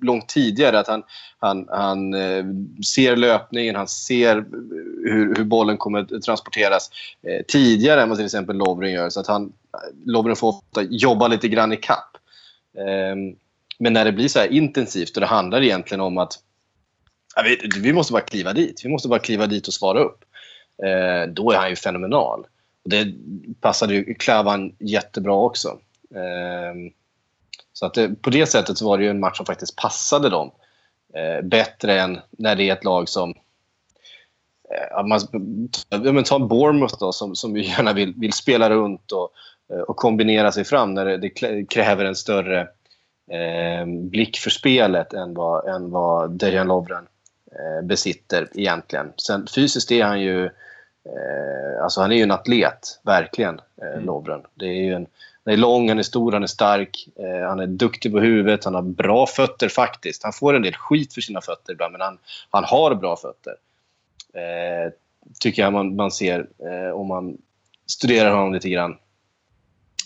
[0.03, 0.79] långt tidigare.
[0.79, 1.03] Att han,
[1.39, 2.45] han, han eh,
[2.95, 4.45] ser löpningen, han ser eh,
[5.13, 6.91] hur, hur bollen kommer att transporteras
[7.27, 9.11] eh, tidigare än vad till exempel Lovren gör.
[9.11, 9.53] Så att han,
[10.05, 12.17] Lovren får ofta jobba lite grann i kapp.
[12.79, 13.37] Ehm,
[13.79, 16.33] men när det blir så här intensivt och det handlar egentligen om att
[17.45, 18.81] vet, vi måste bara kliva dit.
[18.85, 20.25] Vi måste bara kliva dit och svara upp.
[21.29, 22.47] Då är han ju fenomenal.
[22.85, 23.15] Det
[23.61, 25.79] passade ju Klavan jättebra också.
[26.15, 26.91] Ehm,
[27.73, 30.29] så att det, på det sättet så var det ju en match som faktiskt passade
[30.29, 30.51] dem
[31.15, 33.35] eh, bättre än när det är ett lag som...
[34.71, 35.21] Eh, man,
[36.13, 39.33] men ta Bournemouth då, som, som gärna vill, vill spela runt och,
[39.73, 42.61] eh, och kombinera sig fram när det, det kräver en större
[43.31, 47.07] eh, blick för spelet än vad, än vad Dejan Lovren
[47.53, 49.13] eh, besitter egentligen.
[49.17, 50.45] Sen fysiskt är han ju...
[51.05, 54.05] Eh, alltså han är ju en atlet, verkligen, eh, mm.
[54.05, 54.43] Lovren.
[54.55, 55.07] Det är ju en
[55.45, 57.09] han är lång, han är stor, han är stark.
[57.17, 60.23] Eh, han är duktig på huvudet, han har bra fötter faktiskt.
[60.23, 62.19] Han får en del skit för sina fötter ibland, men han,
[62.51, 63.55] han har bra fötter.
[64.35, 64.93] Eh,
[65.41, 67.39] tycker jag man, man ser eh, om man
[67.87, 68.97] studerar honom lite grann.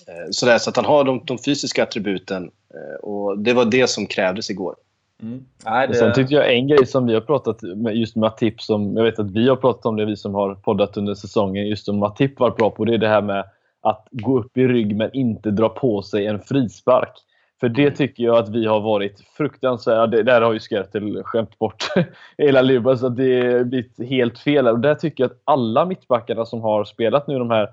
[0.06, 3.90] Eh, sådär, så att han har de, de fysiska attributen eh, och det var det
[3.90, 4.76] som krävdes igår.
[5.22, 5.44] Mm.
[5.64, 5.94] Nej, det...
[5.94, 9.18] Sen tyckte jag en grej som vi har pratat med just Matip, som jag vet
[9.18, 12.40] att vi har pratat om det, vi som har poddat under säsongen, just som Matip
[12.40, 13.44] var bra på, det är det här med
[13.88, 17.12] att gå upp i rygg men inte dra på sig en frispark.
[17.60, 17.94] För det mm.
[17.94, 20.06] tycker jag att vi har varit fruktansvärda.
[20.06, 21.84] Det där har ju Skertel skämt bort
[22.38, 24.68] hela livet, så det har blivit helt fel.
[24.68, 27.68] Och där tycker jag att alla mittbackarna som har spelat nu de här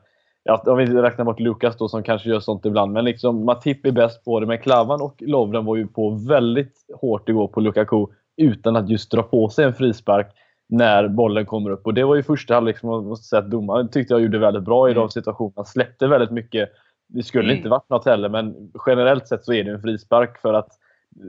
[0.45, 2.91] Ja, om vi räknar bort Lukas då som kanske gör sånt ibland.
[2.91, 4.45] Men liksom Matip är bäst på det.
[4.45, 8.05] Men Klavan och Lovren var ju på väldigt hårt igår på Lukaku
[8.37, 10.27] utan att just dra på sig en frispark
[10.69, 11.85] när bollen kommer upp.
[11.85, 14.37] Och det var ju första halvlek som jag måste säga att domaren tyckte jag gjorde
[14.37, 15.01] väldigt bra i mm.
[15.01, 15.65] de situationerna.
[15.65, 16.69] Släppte väldigt mycket.
[17.07, 17.57] Det skulle mm.
[17.57, 20.69] inte varit något heller, men generellt sett så är det en frispark för att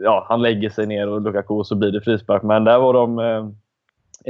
[0.03, 2.42] ja, han lägger sig ner och Lukaku och så blir det frispark.
[2.42, 3.47] Men där var de eh,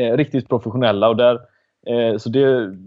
[0.04, 1.40] eh, riktigt professionella och där,
[1.86, 2.44] eh, så det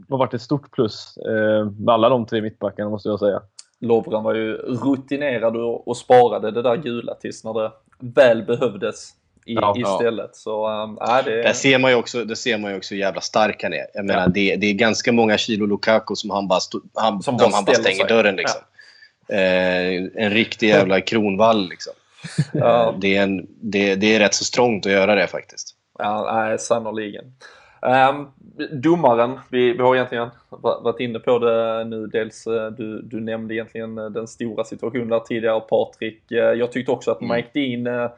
[0.10, 3.42] har varit ett stort plus eh, med alla de tre mittbackarna måste jag säga.
[3.80, 9.12] Lovren var ju rutinerad och, och sparade det där gula tills när det väl behövdes
[9.48, 10.30] i, ja, istället.
[10.34, 10.34] Ja.
[10.34, 11.42] Så, um, äh, det...
[11.42, 13.86] Där ser man ju också, där ser man ju också hur jävla stark han är.
[13.94, 14.28] Jag menar, ja.
[14.28, 17.66] det, det är ganska många kilo Lukaku som han bara, stå, han, som de han
[17.66, 18.08] bara stänger sig.
[18.08, 18.36] dörren.
[18.36, 18.62] Liksom.
[19.28, 21.70] Eh, en riktig jävla kronvall.
[21.70, 21.94] Liksom.
[22.54, 22.96] ja.
[22.98, 25.76] det, är en, det, det är rätt så strångt att göra det faktiskt.
[26.00, 27.26] Ja, nej, sannoliken.
[27.82, 28.28] Um,
[28.72, 32.08] domaren, vi, vi har egentligen varit inne på det nu.
[32.08, 36.32] Dels eh, du, du nämnde egentligen eh, den stora situationen där tidigare, Patrik.
[36.32, 37.36] Eh, jag tyckte också att mm.
[37.36, 38.10] Mike Dean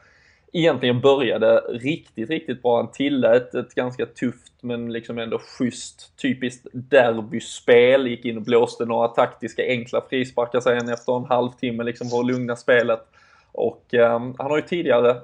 [0.52, 2.76] egentligen började riktigt, riktigt bra.
[2.76, 8.06] Han tillät ett ganska tufft men liksom ändå schysst, typiskt derbyspel.
[8.06, 12.26] Gick in och blåste några taktiska enkla frisparkar sen efter en halvtimme liksom för att
[12.26, 13.00] lugna spelet.
[13.52, 15.16] Och eh, han har ju tidigare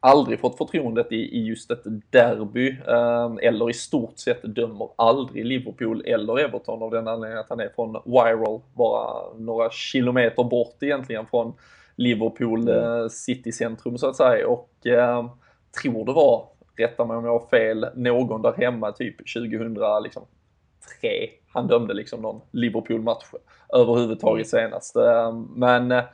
[0.00, 5.46] aldrig fått förtroendet i, i just ett derby eh, eller i stort sett dömer aldrig
[5.46, 10.76] Liverpool eller Everton av den anledningen att han är från Wirral, bara några kilometer bort
[10.80, 11.54] egentligen från
[12.02, 13.02] Liverpool mm.
[13.02, 15.30] eh, city-centrum så att säga och eh,
[15.82, 20.22] tror det var, rätta mig om jag har fel, någon där hemma typ 2003 liksom,
[21.52, 23.24] han dömde liksom någon Liverpool-match
[23.72, 24.68] överhuvudtaget mm.
[24.70, 24.96] senast.
[24.96, 26.04] Eh, men eh,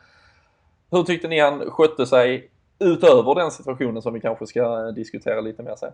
[0.90, 5.62] hur tyckte ni han skötte sig utöver den situationen som vi kanske ska diskutera lite
[5.62, 5.92] mer sen?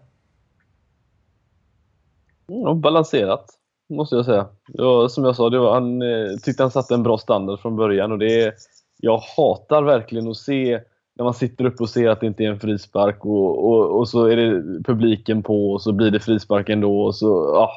[2.47, 3.47] Ja, balanserat,
[3.89, 4.47] måste jag säga.
[4.67, 8.13] Ja, som jag sa, var, han eh, tyckte han satte en bra standard från början.
[8.13, 8.55] Och det
[8.97, 10.81] jag hatar verkligen att se
[11.17, 14.09] när man sitter uppe och ser att det inte är en frispark och, och, och
[14.09, 17.01] så är det publiken på och så blir det frispark ändå.
[17.01, 17.71] Och så, ah,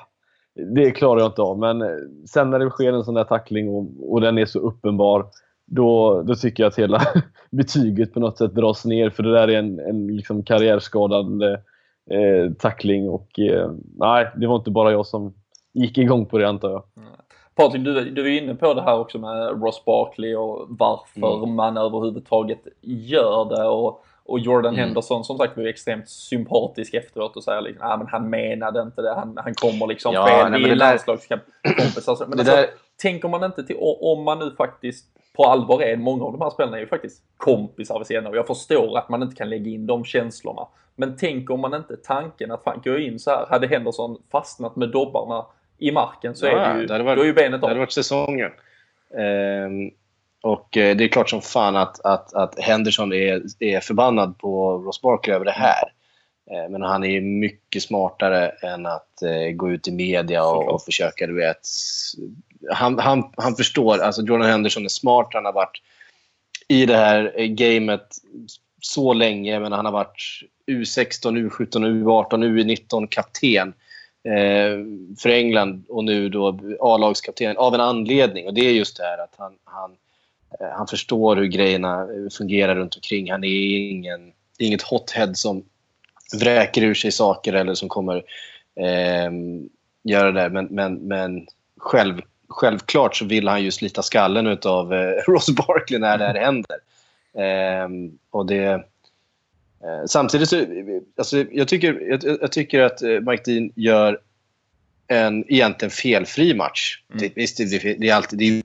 [0.74, 1.60] det klarar jag inte av.
[1.60, 1.88] Men eh,
[2.26, 5.26] sen när det sker en sån där tackling och, och den är så uppenbar
[5.66, 7.02] då, då tycker jag att hela
[7.52, 11.52] betyget på något sätt dras ner för det där är en, en liksom karriärskadande
[12.12, 15.34] eh, tackling och eh, nej, det var inte bara jag som
[15.74, 16.84] gick igång på det antar jag.
[17.58, 21.56] Patrik, du, du är inne på det här också med Ross Barkley och varför mm.
[21.56, 23.64] man överhuvudtaget gör det.
[23.64, 24.86] Och, och Jordan mm.
[24.86, 28.82] Henderson som sagt var ju extremt sympatisk efteråt och säger liksom, ah, men han menade
[28.82, 32.28] inte det, han, han kommer liksom ja, fel, nej, vi är landslagskompisar.
[32.28, 32.66] Men alltså, där...
[33.02, 36.50] tänker man inte till, om man nu faktiskt på allvar är många av de här
[36.50, 39.72] spelarna är ju faktiskt kompisar vid sidan och jag förstår att man inte kan lägga
[39.72, 40.68] in de känslorna.
[40.96, 44.76] Men tänk om man inte tanken att fan gå in så här, hade Henderson fastnat
[44.76, 45.46] med dobbarna
[45.78, 47.62] i marken så ja, är det ju, det varit, då är ju benet av.
[47.62, 48.52] Det hade varit säsongen.
[49.18, 49.92] Ehm,
[50.42, 54.78] och eh, det är klart som fan att, att, att Henderson är, är förbannad på
[54.78, 55.84] Ross Barkley över det här.
[56.52, 60.82] Ehm, men han är mycket smartare än att eh, gå ut i media och, och
[60.82, 61.62] försöka, du vet,
[62.72, 63.98] han, han, han förstår.
[63.98, 65.30] Alltså Jordan Henderson är smart.
[65.34, 65.82] Han har varit
[66.68, 68.08] i det här gamet
[68.82, 69.60] så länge.
[69.60, 73.74] Men han har varit U16, U17, U18, U19 kapten eh,
[74.28, 74.78] Eh,
[75.18, 78.48] för England och nu då A-lagskapten av en anledning.
[78.48, 79.92] Och Det är just det här att han, han,
[80.60, 83.32] eh, han förstår hur grejerna eh, fungerar runt omkring.
[83.32, 85.64] Han är ingen, inget hothead som
[86.40, 88.16] vräker ur sig saker eller som kommer
[88.76, 89.32] eh,
[90.04, 90.50] göra det.
[90.50, 96.00] Men, men, men själv, självklart så vill han ju slita skallen av eh, Ross Barkley
[96.00, 96.78] när det här händer.
[97.34, 97.90] Eh,
[98.32, 98.84] och det,
[100.08, 100.66] samtidigt så,
[101.18, 104.20] alltså, jag, tycker, jag, jag, tycker att eh, Mike Dean gör
[105.08, 107.02] en egentligen felfri match.
[107.10, 107.22] Mm.
[107.22, 108.64] Det, visst, det, det, är alltid det är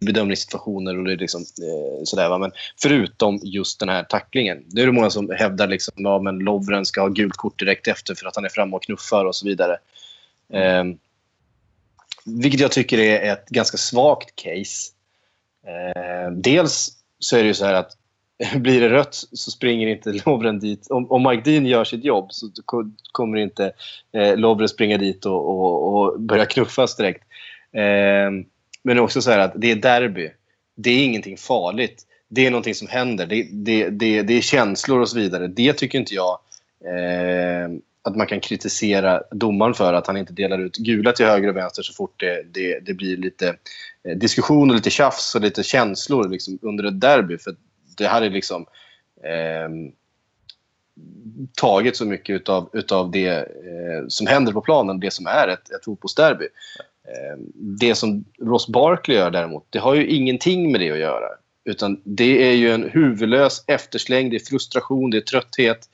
[0.00, 2.28] bedömningssituationer och det är liksom, eh, sådär.
[2.28, 2.38] Va?
[2.38, 4.64] Men förutom just den här tacklingen.
[4.66, 7.88] Det är det många som hävdar liksom, ja, men Lovren ska ha gult kort direkt
[7.88, 9.78] efter för att han är framme och knuffar och så vidare.
[10.52, 10.84] Eh,
[12.24, 14.92] vilket jag tycker är ett ganska svagt case.
[15.66, 17.96] Eh, dels så är det ju så här att
[18.56, 20.86] blir det rött så springer inte Lovren dit.
[20.90, 22.50] Om, om Mike Dean gör sitt jobb så
[23.12, 23.72] kommer inte
[24.12, 27.22] eh, Lovren springa dit och, och, och börja knuffas direkt.
[27.72, 28.30] Eh,
[28.82, 30.30] men också så att det är derby.
[30.76, 32.02] Det är ingenting farligt.
[32.28, 33.26] Det är någonting som händer.
[33.26, 35.46] Det, det, det, det är känslor och så vidare.
[35.46, 36.38] Det tycker inte jag
[36.84, 37.70] eh,
[38.02, 41.56] att man kan kritisera domaren för att han inte delar ut gula till höger och
[41.56, 43.56] vänster så fort det, det, det blir lite
[44.08, 47.38] eh, diskussion och lite tjafs och lite känslor liksom, under ett derby.
[47.38, 47.54] För
[48.00, 48.66] det hade liksom
[49.24, 49.92] eh,
[51.56, 55.70] tagit så mycket utav, utav det eh, som händer på planen, det som är ett,
[55.70, 56.44] ett fotbollsderby.
[57.04, 61.26] Eh, det som Ross Barkley gör däremot, det har ju ingenting med det att göra.
[61.64, 65.88] Utan det är ju en huvudlös eftersläng, det är frustration, det är trötthet.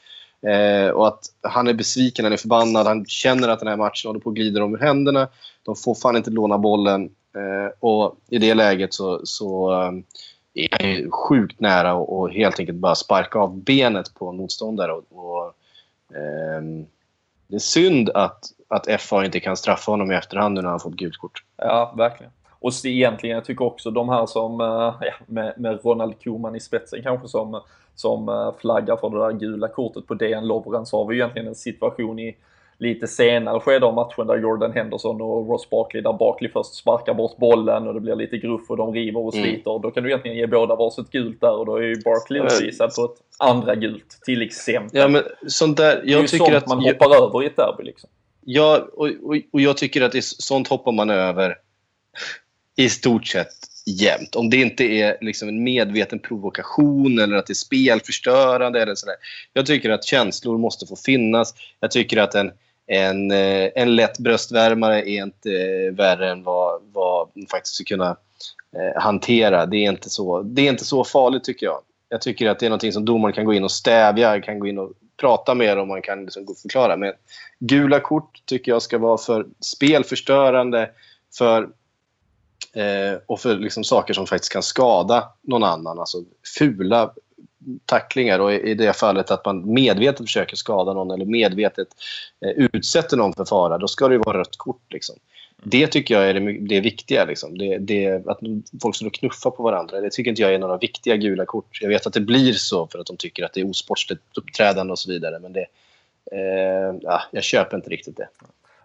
[0.47, 4.09] Eh, och att han är besviken, han är förbannad, han känner att den här matchen
[4.09, 5.29] håller på att glida dem ur händerna.
[5.63, 7.05] De får fan inte låna bollen.
[7.37, 9.93] Eh, och i det läget så, så eh,
[10.57, 14.93] är sjukt nära att helt enkelt bara sparka av benet på en motståndare.
[14.93, 15.55] Och, och
[16.17, 16.87] ehm,
[17.47, 20.81] det är synd att, att FA inte kan straffa honom i efterhand nu när han
[20.81, 21.45] fått gult kort.
[21.57, 22.33] Ja, verkligen.
[22.61, 26.61] Och egentligen, jag tycker också de här som, eh, ja, med, med Ronald Koeman i
[26.61, 27.61] spetsen kanske som,
[27.95, 31.49] som eh, flaggar för det där gula kortet på DN Lovren så har vi egentligen
[31.49, 32.37] en situation i
[32.79, 37.15] lite senare skede av matchen där Jordan Henderson och Ross Barkley, där Barkley först sparkar
[37.15, 39.45] bort bollen och det blir lite gruff och de river och mm.
[39.45, 39.71] sliter.
[39.71, 39.83] Mm.
[39.83, 42.95] Då kan du egentligen ge båda varsitt gult där och då är ju Barkley utvisad
[42.95, 45.01] på ett andra gult till exempel.
[45.01, 47.47] Ja, men sånt där, jag det är ju tycker sånt att man hoppar över i
[47.47, 48.11] ett derby liksom.
[48.45, 51.57] Ja, och, och, och jag tycker att det sånt hoppar man över
[52.77, 53.49] i stort sett
[53.87, 54.37] jämt.
[54.37, 58.83] Om det inte är liksom en medveten provokation eller att det är spelförstörande.
[58.83, 59.17] Eller sådär.
[59.53, 61.55] Jag tycker att känslor måste få finnas.
[61.81, 62.53] Jag tycker att en,
[62.87, 67.85] en, eh, en lätt bröstvärmare är inte eh, värre än vad, vad man faktiskt ska
[67.85, 68.17] kunna
[68.77, 69.67] eh, hantera.
[69.67, 71.81] Det är, inte så, det är inte så farligt tycker jag.
[72.09, 74.67] Jag tycker att det är nåt som domaren kan gå in och stävja, kan gå
[74.67, 76.97] in och prata med och man kan liksom förklara.
[76.97, 77.13] Men
[77.59, 80.91] gula kort tycker jag ska vara för spelförstörande
[81.39, 81.63] för,
[82.75, 85.99] eh, och för liksom saker som faktiskt kan skada någon annan.
[85.99, 86.19] Alltså
[86.59, 87.13] fula
[87.87, 91.89] tacklingar och i det fallet att man medvetet försöker skada någon eller medvetet
[92.47, 94.93] eh, utsätter någon för fara, då ska det vara rött kort.
[94.93, 95.17] Liksom.
[95.63, 97.25] Det tycker jag är det, det viktiga.
[97.25, 97.59] Liksom.
[97.59, 98.39] Det, det, att
[98.83, 101.79] folk står och knuffar på varandra, det tycker inte jag är några viktiga gula kort.
[101.81, 104.91] Jag vet att det blir så för att de tycker att det är osportsligt uppträdande
[104.91, 105.67] och så vidare, men det,
[106.33, 108.29] eh, ja, jag köper inte riktigt det.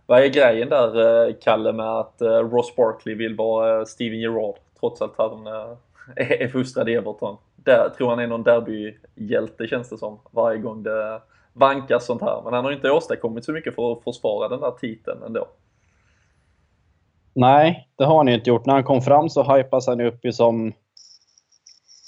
[0.05, 4.55] Vad är grejen där, eh, Kalle, med att eh, Ross Barkley vill vara Steven Gerrard
[4.79, 5.47] trots att han
[6.15, 7.37] är fostrad i Everton?
[7.63, 11.21] Där, tror han är någon derbyhjälte känns det som varje gång det
[11.53, 12.41] vankas sånt här.
[12.43, 15.47] Men han har inte åstadkommit så mycket för att försvara den där titeln ändå.
[17.33, 18.65] Nej, det har han ju inte gjort.
[18.65, 20.73] När han kom fram så hypas han upp ju som,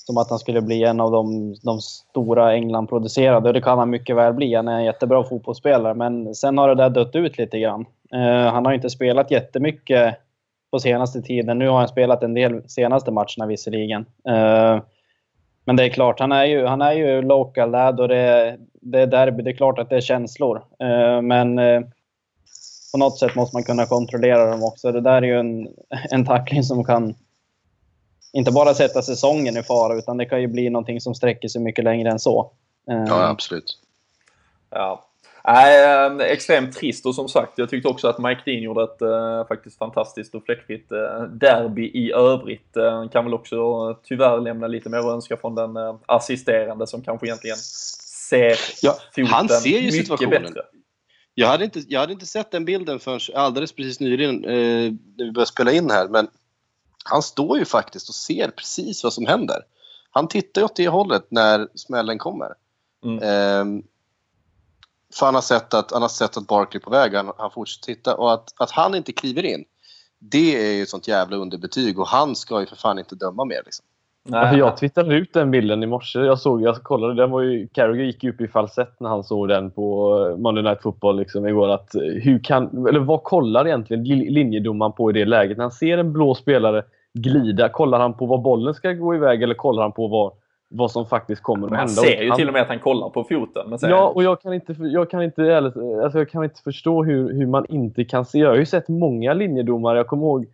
[0.06, 3.48] som att han skulle bli en av de, de stora England-producerade.
[3.50, 4.56] Och det kan han mycket väl bli.
[4.56, 5.94] Han är en jättebra fotbollsspelare.
[5.94, 7.86] Men sen har det där dött ut lite grann.
[8.16, 10.16] Uh, han har inte spelat jättemycket
[10.72, 11.60] på senaste tiden.
[11.60, 14.06] Nu har han spelat en del senaste matcherna visserligen.
[14.30, 14.82] Uh,
[15.66, 19.00] men det är klart, han är ju, han är ju local lad och det, det
[19.00, 19.44] är derby.
[19.44, 20.58] Det är klart att det är känslor.
[20.84, 21.82] Uh, men uh,
[22.92, 24.92] på något sätt måste man kunna kontrollera dem också.
[24.92, 25.68] Det där är ju en,
[26.12, 27.16] en tackling som kan
[28.34, 31.62] inte bara sätta säsongen i fara, utan det kan ju bli någonting som sträcker sig
[31.62, 32.52] mycket längre än så.
[32.92, 33.80] Uh, ja, absolut.
[34.70, 35.06] Ja,
[35.48, 39.02] Nej, äh, extremt trist och som sagt, jag tyckte också att Mike Dean gjorde ett
[39.02, 42.78] äh, faktiskt fantastiskt och fläckfritt äh, derby i övrigt.
[42.78, 47.02] Äh, kan väl också tyvärr lämna lite mer att önska från den äh, assisterande som
[47.02, 47.58] kanske egentligen
[48.30, 50.44] ser ja, han ser ju mycket situationen.
[50.44, 50.62] bättre.
[51.34, 55.32] Jag hade, inte, jag hade inte sett den bilden förrän alldeles precis nyligen när vi
[55.32, 56.28] började spela in här, men
[57.04, 59.58] han står ju faktiskt och ser precis vad som händer.
[60.12, 62.54] Han tittar ju åt det hållet när smällen kommer.
[63.06, 63.84] Mm.
[65.20, 67.14] För han har sett att, han har sett att Barkley är på väg.
[67.14, 68.16] Han, han fortsätter titta.
[68.16, 69.64] Och att, att han inte kliver in,
[70.20, 72.00] det är ju ett sånt jävla underbetyg.
[72.00, 73.62] Och han ska ju för fan inte döma mer.
[73.66, 73.86] Liksom.
[74.26, 74.58] Nej.
[74.58, 76.20] Jag twittrade ut den bilden i morse.
[76.20, 79.48] Jag såg, jag kollade, den var ju, Carragher gick upp i falsett när han såg
[79.48, 81.70] den på Monday Night Football liksom, igår.
[81.70, 81.90] Att,
[82.24, 85.58] hur kan, eller vad kollar egentligen linjedomaren på i det läget?
[85.58, 86.84] När han ser en blå spelare
[87.14, 90.34] glida, kollar han på var bollen ska gå iväg eller kollar han på var
[90.76, 91.94] vad som faktiskt kommer att hända.
[91.96, 93.70] Man ser ju till och med att han kollar på foten.
[93.70, 97.34] Men ja, och jag kan inte, jag kan inte, alltså jag kan inte förstå hur,
[97.34, 98.40] hur man inte kan se.
[98.40, 99.98] Jag har ju sett många linjedomare.
[99.98, 100.46] Jag kommer ihåg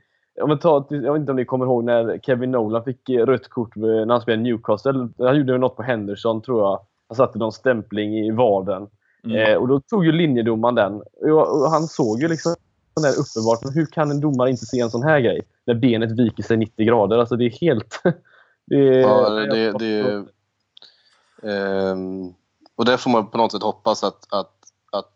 [0.41, 3.49] om jag, tar, jag vet inte om ni kommer ihåg när Kevin Nolan fick rött
[3.49, 5.09] kort när han spelade Newcastle.
[5.17, 6.79] Han gjorde något på Henderson, tror jag.
[7.07, 8.87] Han satte någon stämpling i vaden.
[9.23, 9.37] Mm.
[9.37, 11.01] Eh, och då tog ju linjedomaren den.
[11.31, 12.55] Och, och han såg ju liksom
[13.01, 13.63] där uppenbart.
[13.63, 15.41] Men hur kan en domare inte se en sån här grej?
[15.65, 17.17] När benet viker sig 90 grader.
[17.17, 18.01] Alltså det är helt...
[18.69, 20.25] Det, ja, det, det,
[21.41, 22.33] um,
[22.75, 24.53] och där får man på något sätt hoppas att, att,
[24.91, 25.13] att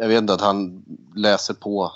[0.00, 0.84] jag vet inte, att han
[1.16, 1.92] läser på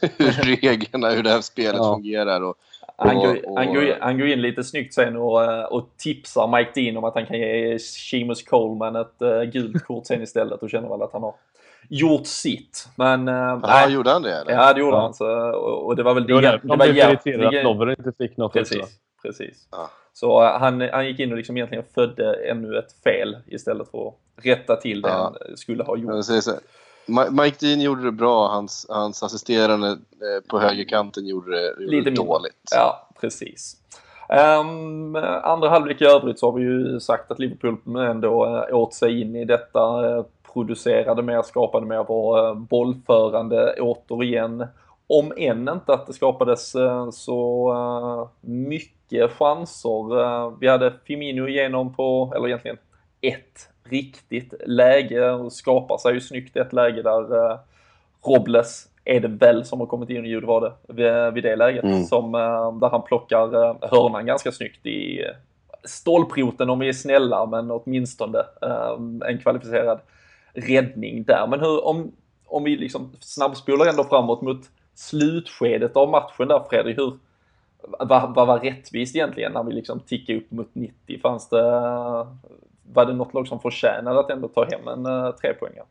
[0.18, 0.30] hur
[0.60, 1.94] reglerna, hur det här spelet ja.
[1.94, 2.42] fungerar.
[2.42, 2.54] Och,
[2.96, 6.70] han, går, och, han, går, han går in lite snyggt sen och, och tipsar Mike
[6.74, 10.70] Dean om att han kan ge Seamus Coleman ett uh, gult kort sen istället och
[10.70, 11.34] känner väl att han har
[11.88, 12.88] gjort sitt.
[12.96, 13.28] Men...
[13.28, 14.52] Uh, Aha, gjorde han det eller?
[14.52, 15.02] Ja, det gjorde ja.
[15.02, 15.14] han.
[15.14, 16.28] Så, och, och, det var väl det.
[16.28, 18.52] Det var därför han blev irriterad att Lovren inte fick något.
[18.52, 18.82] Precis.
[18.82, 19.68] Också precis.
[19.70, 19.90] Ja.
[20.12, 24.08] Så uh, han, han gick in och liksom egentligen födde ännu ett fel istället för
[24.08, 24.14] att
[24.44, 25.34] rätta till det ja.
[25.48, 26.26] han skulle ha gjort.
[27.30, 32.10] Mike Dean gjorde det bra, hans, hans assisterande eh, på högerkanten gjorde det, gjorde Lite
[32.10, 32.68] det dåligt.
[32.70, 33.76] Ja, precis.
[34.60, 39.20] Um, andra halvlek i övrigt så har vi ju sagt att Liverpool ändå åt sig
[39.20, 44.66] in i detta, producerade mer, skapade mer, var bollförande återigen.
[45.06, 50.20] Om än inte att det skapades uh, så mycket mycket chanser.
[50.20, 52.78] Eh, vi hade Firmino igenom på, eller egentligen
[53.20, 57.58] ett riktigt läge och skapar sig ju snyggt ett läge där eh,
[58.26, 62.04] Robles är det väl som har kommit in i var det vid, det läget mm.
[62.04, 63.46] som, eh, där han plockar
[63.90, 65.24] hörnan ganska snyggt i
[65.84, 68.38] stolproten om vi är snälla men åtminstone
[69.26, 70.00] en kvalificerad
[70.52, 71.46] räddning där.
[71.50, 72.12] Men hur, om,
[72.46, 74.60] om vi liksom snabbspolar ändå framåt mot
[74.98, 77.18] slutskedet av matchen där Fredrik, hur,
[77.98, 81.20] vad, vad var rättvist egentligen när vi liksom tickade upp mot 90?
[81.22, 81.62] Fanns det,
[82.92, 85.86] var det något lag som förtjänade att ändå ta hem en uh, trepoängare?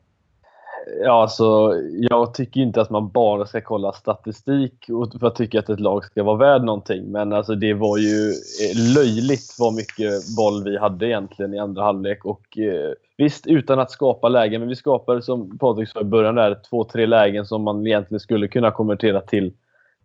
[1.04, 4.86] Ja, alltså, jag tycker inte att man bara ska kolla statistik
[5.20, 7.12] för att tycka att ett lag ska vara värd någonting.
[7.12, 11.84] Men alltså, det var ju eh, löjligt vad mycket boll vi hade egentligen i andra
[11.84, 12.26] halvlek.
[12.26, 16.36] Och, eh, Visst, utan att skapa lägen, men vi skapade som Patrik sa i början
[16.36, 19.54] där, två, tre lägen som man egentligen skulle kunna konvertera till,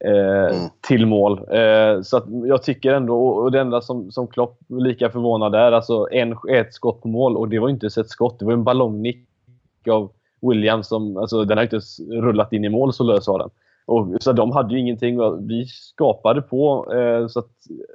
[0.04, 0.68] eh, mm.
[0.88, 1.38] till mål.
[1.38, 6.08] Eh, så jag tycker ändå, och det enda som, som Klopp lika förvånad är, alltså
[6.12, 8.64] en, ett skott på mål och det var inte ens ett skott, det var en
[8.64, 9.26] ballongnick
[9.90, 11.80] av Williams som, alltså den har inte
[12.10, 13.50] rullat in i mål så lös var den.
[13.86, 16.92] Och, så de hade ju ingenting och vi skapade på.
[16.94, 17.50] Eh, så att,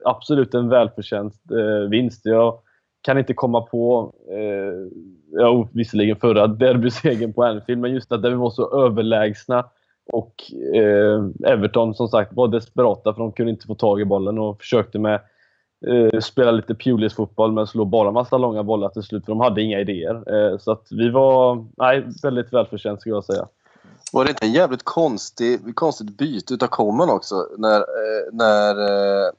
[0.06, 2.26] absolut en välförtjänt eh, vinst.
[2.26, 2.60] Jag
[3.06, 4.98] kan inte komma på, eh,
[5.40, 9.66] ja, visserligen förra derbysegern på Anfield, men just att vi var så överlägsna.
[10.14, 14.40] Och eh, Everton som sagt var desperata för de kunde inte få tag i bollen
[14.40, 15.20] och försökte med
[15.88, 19.40] eh, spela lite Pulis fotboll men slå bara massa långa bollar till slut för de
[19.40, 20.16] hade inga idéer.
[20.36, 23.48] Eh, så att vi var nej, väldigt välförtjänt skulle jag säga.
[24.14, 27.36] Var det inte en jävligt konstig, konstigt byte utav Coman också?
[27.58, 29.32] När, eh, när eh,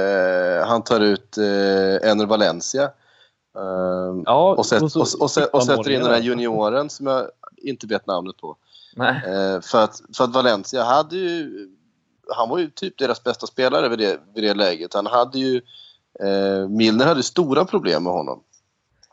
[0.00, 2.90] eh han tar ut eh, Enner Valencia.
[3.56, 7.06] Eh, ja, och, set, och, så, och, och, och sätter in den här junioren som
[7.06, 7.26] jag
[7.56, 8.56] inte vet namnet på.
[8.98, 11.68] Eh, för, att, för att Valencia hade ju...
[12.36, 14.94] Han var ju typ deras bästa spelare vid det, vid det läget.
[14.94, 15.56] Han hade ju...
[16.20, 18.42] Eh, Milner hade stora problem med honom.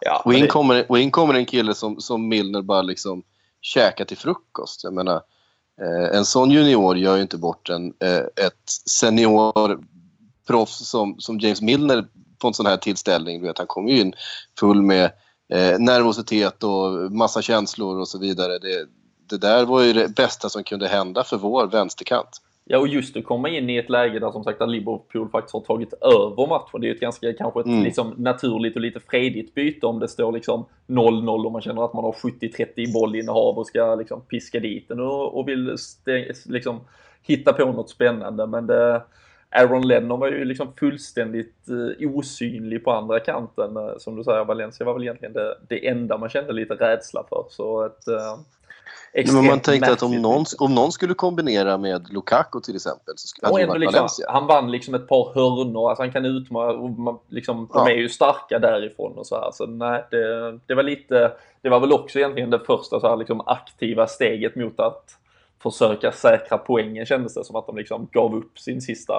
[0.02, 0.48] Ja, och, in det...
[0.48, 3.24] kommer, och in kommer en kille som, som Milner bara liksom
[3.62, 4.84] käka till frukost.
[4.84, 5.22] Jag menar,
[6.12, 12.08] en sån junior gör ju inte bort en, eh, ett seniorproffs som, som James Milner
[12.40, 13.42] på en sån här tillställning.
[13.42, 14.14] Vet, han kommer ju in
[14.60, 15.06] full med
[15.54, 18.60] eh, nervositet och massa känslor och så vidare.
[18.60, 18.88] Det,
[19.30, 22.42] det där var ju det bästa som kunde hända för vår vänsterkant.
[22.72, 25.54] Ja, och just att komma in i ett läge där som sagt att Liverpool faktiskt
[25.54, 26.82] har tagit över matchen.
[26.82, 27.84] Det är ju ett ganska, kanske ett mm.
[27.84, 31.94] liksom, naturligt och lite fredigt byte om det står liksom 0-0 och man känner att
[31.94, 35.76] man har 70-30 i bollinnehav och ska liksom piska dit den och, och vill
[36.46, 36.80] liksom
[37.24, 38.48] hitta på något spännande.
[38.48, 39.02] Men det,
[39.52, 43.78] Aaron Lennon var ju liksom fullständigt uh, osynlig på andra kanten.
[43.78, 47.24] Uh, som du säger, Valencia var väl egentligen det, det enda man kände lite rädsla
[47.30, 47.46] för.
[47.50, 48.40] Så ett, uh,
[49.14, 53.28] men man tänkte att om någon, om någon skulle kombinera med Lukaku till exempel så
[53.28, 54.32] skulle det varit liksom, Valencia.
[54.32, 57.86] Han vann liksom ett par hörnor, alltså han kan utmana, liksom, ja.
[57.86, 59.52] de är ju starka därifrån och så här.
[59.54, 61.32] Så nej, det, det var lite,
[61.62, 65.18] det var väl också egentligen det första så här, liksom, aktiva steget mot att
[65.64, 69.14] försöka säkra poängen kändes det som att de liksom gav upp sin sista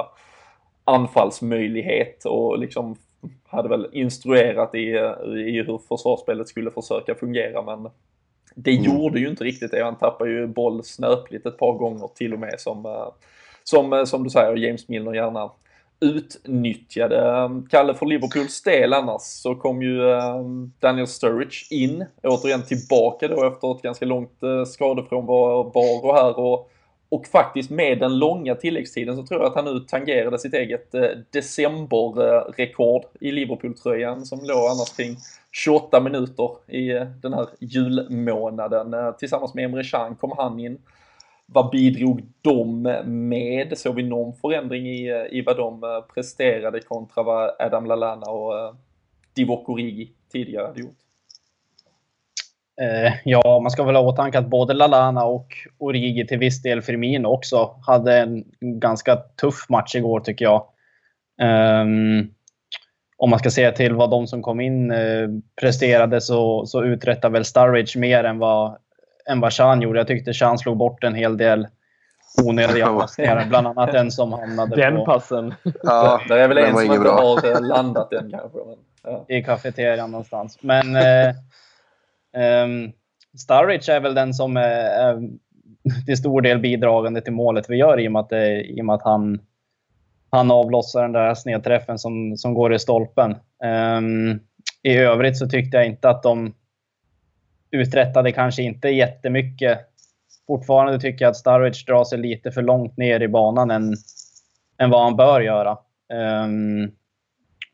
[0.84, 2.96] anfallsmöjlighet och liksom
[3.46, 4.86] hade väl instruerat i,
[5.48, 7.90] i hur försvarsspelet skulle försöka fungera men
[8.54, 8.84] det mm.
[8.84, 9.84] gjorde ju inte riktigt det.
[9.84, 13.08] Han tappade ju boll snöpligt ett par gånger till och med som, eh,
[13.64, 15.50] som, eh, som du säger, James Milner gärna
[16.00, 17.20] utnyttjade.
[17.20, 23.28] Ehm, Kalle, för Liverpools del annars så kom ju ehm, Daniel Sturridge in, återigen tillbaka
[23.28, 26.70] då efter ett ganska långt eh, skadefrånvaro här och
[27.12, 30.94] och faktiskt med den långa tilläggstiden så tror jag att han nu tangerade sitt eget
[30.94, 35.16] eh, decemberrekord i Liverpool-tröjan som låg annars kring
[35.52, 39.14] 28 minuter i eh, den här julmånaden.
[39.18, 40.78] Tillsammans med Emre Can kom han in.
[41.52, 42.82] Vad bidrog de
[43.28, 43.78] med?
[43.78, 48.26] Såg vi någon förändring i, eh, i vad de eh, presterade kontra vad Adam Lallana
[48.26, 48.74] och eh,
[49.34, 50.96] Divock Origi tidigare hade gjort?
[53.24, 55.46] Ja, man ska väl ha åtanke att både Lalana och
[55.78, 60.66] Origi, till viss del Firmino också, hade en ganska tuff match igår tycker jag.
[61.82, 62.34] Um,
[63.16, 65.28] om man ska se till vad de som kom in eh,
[65.60, 68.76] presterade så, så uträttade väl Sturridge mer än vad,
[69.28, 70.00] än vad Chan gjorde.
[70.00, 71.68] Jag tyckte Chan slog bort en hel del
[72.44, 73.46] onödiga passningar.
[73.48, 75.04] Bland annat den som hamnade den på...
[75.04, 75.54] passen.
[75.82, 77.12] Ja, det är väl en som inte bra.
[77.12, 78.58] har landat än kanske.
[78.58, 79.24] Men, ja.
[79.28, 80.58] I kafeterian någonstans.
[80.62, 81.34] Men eh,
[82.36, 82.92] Um,
[83.38, 85.30] Sturridge är väl den som är, är
[86.06, 88.84] till stor del bidragande till målet vi gör i och med att, det, i och
[88.84, 89.40] med att han,
[90.30, 93.36] han avlossar den där snedträffen som, som går i stolpen.
[93.98, 94.40] Um,
[94.82, 96.54] I övrigt så tyckte jag inte att de
[97.70, 99.78] uträttade kanske inte jättemycket.
[100.46, 103.94] Fortfarande tycker jag att Sturridge drar sig lite för långt ner i banan än,
[104.78, 105.78] än vad han bör göra.
[106.44, 106.90] Um,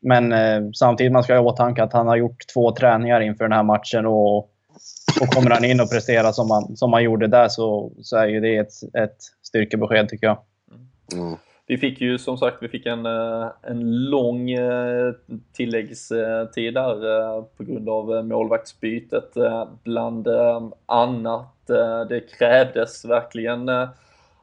[0.01, 3.43] men eh, samtidigt man ska ha i åtanke att han har gjort två träningar inför
[3.43, 4.37] den här matchen och,
[5.21, 8.27] och kommer han in och presterar som han, som han gjorde där så, så är
[8.27, 10.37] ju det ett, ett styrkebesked tycker jag.
[11.13, 11.37] Mm.
[11.69, 15.13] Vi fick ju som sagt vi fick en, eh, en lång eh,
[15.53, 19.33] tilläggstid där eh, på grund av målvaktsbytet
[19.83, 20.27] bland
[20.85, 21.53] annat.
[22.09, 23.69] Det krävdes verkligen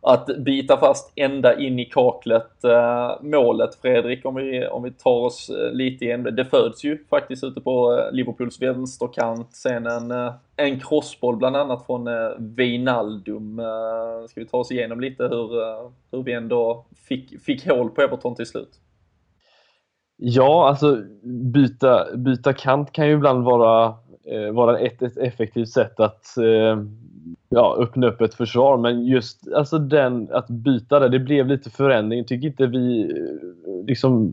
[0.05, 2.65] att bita fast ända in i kaklet.
[2.65, 7.05] Eh, målet Fredrik, om vi, om vi tar oss eh, lite igen, det föds ju
[7.11, 9.53] faktiskt ute på eh, Liverpools vänsterkant.
[9.53, 13.59] Sen en, eh, en crossboll bland annat från eh, Wijnaldum.
[13.59, 15.49] Eh, ska vi ta oss igenom lite hur,
[16.11, 18.71] hur vi ändå fick, fick hål på Everton till slut?
[20.17, 21.03] Ja, alltså
[21.53, 23.95] byta, byta kant kan ju ibland vara
[24.27, 26.85] eh, vara ett, ett effektivt sätt att eh,
[27.49, 28.77] ja, öppna upp ett försvar.
[28.77, 32.25] Men just alltså den, att byta det, det blev lite förändring.
[32.25, 34.33] Tycker inte vi eh, liksom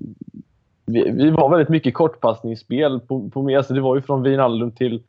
[0.86, 3.56] vi, vi var väldigt mycket kortpassningsspel på, på mig.
[3.56, 5.04] Alltså det var ju från Wijnaldum till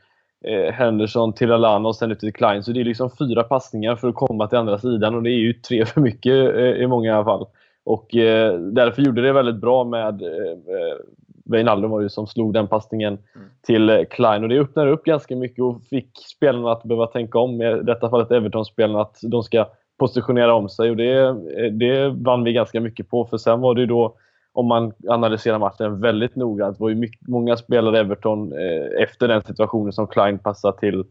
[0.44, 2.62] eh, Henderson till Alana och sen ut till Klein.
[2.62, 5.38] Så det är liksom fyra passningar för att komma till andra sidan och det är
[5.38, 7.46] ju tre för mycket eh, i många fall.
[7.84, 10.96] Och eh, därför gjorde det väldigt bra med eh, eh
[11.44, 13.48] Wijnaldum var ju som slog den passningen mm.
[13.66, 17.38] till eh, Klein och det öppnade upp ganska mycket och fick spelarna att behöva tänka
[17.38, 17.62] om.
[17.62, 19.68] I detta fallet Everton-spelarna att de ska
[19.98, 23.74] positionera om sig och det, eh, det vann vi ganska mycket på för sen var
[23.74, 24.16] det ju då
[24.54, 26.70] om man analyserar matchen väldigt noga.
[26.70, 31.04] Det var ju mycket, många spelare Everton eh, efter den situationen som Klein passade till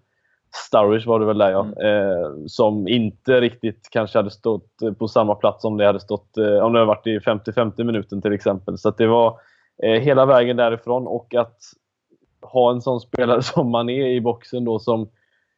[0.53, 1.61] Sturridge var det väl där ja.
[1.61, 2.11] Mm.
[2.11, 4.69] Eh, som inte riktigt kanske hade stått
[4.99, 8.21] på samma plats om det hade stått eh, om det hade varit i 50-50 minuten
[8.21, 8.77] till exempel.
[8.77, 9.33] Så det var eh,
[9.81, 11.57] hela vägen därifrån och att
[12.41, 15.09] ha en sån spelare som man är i boxen då som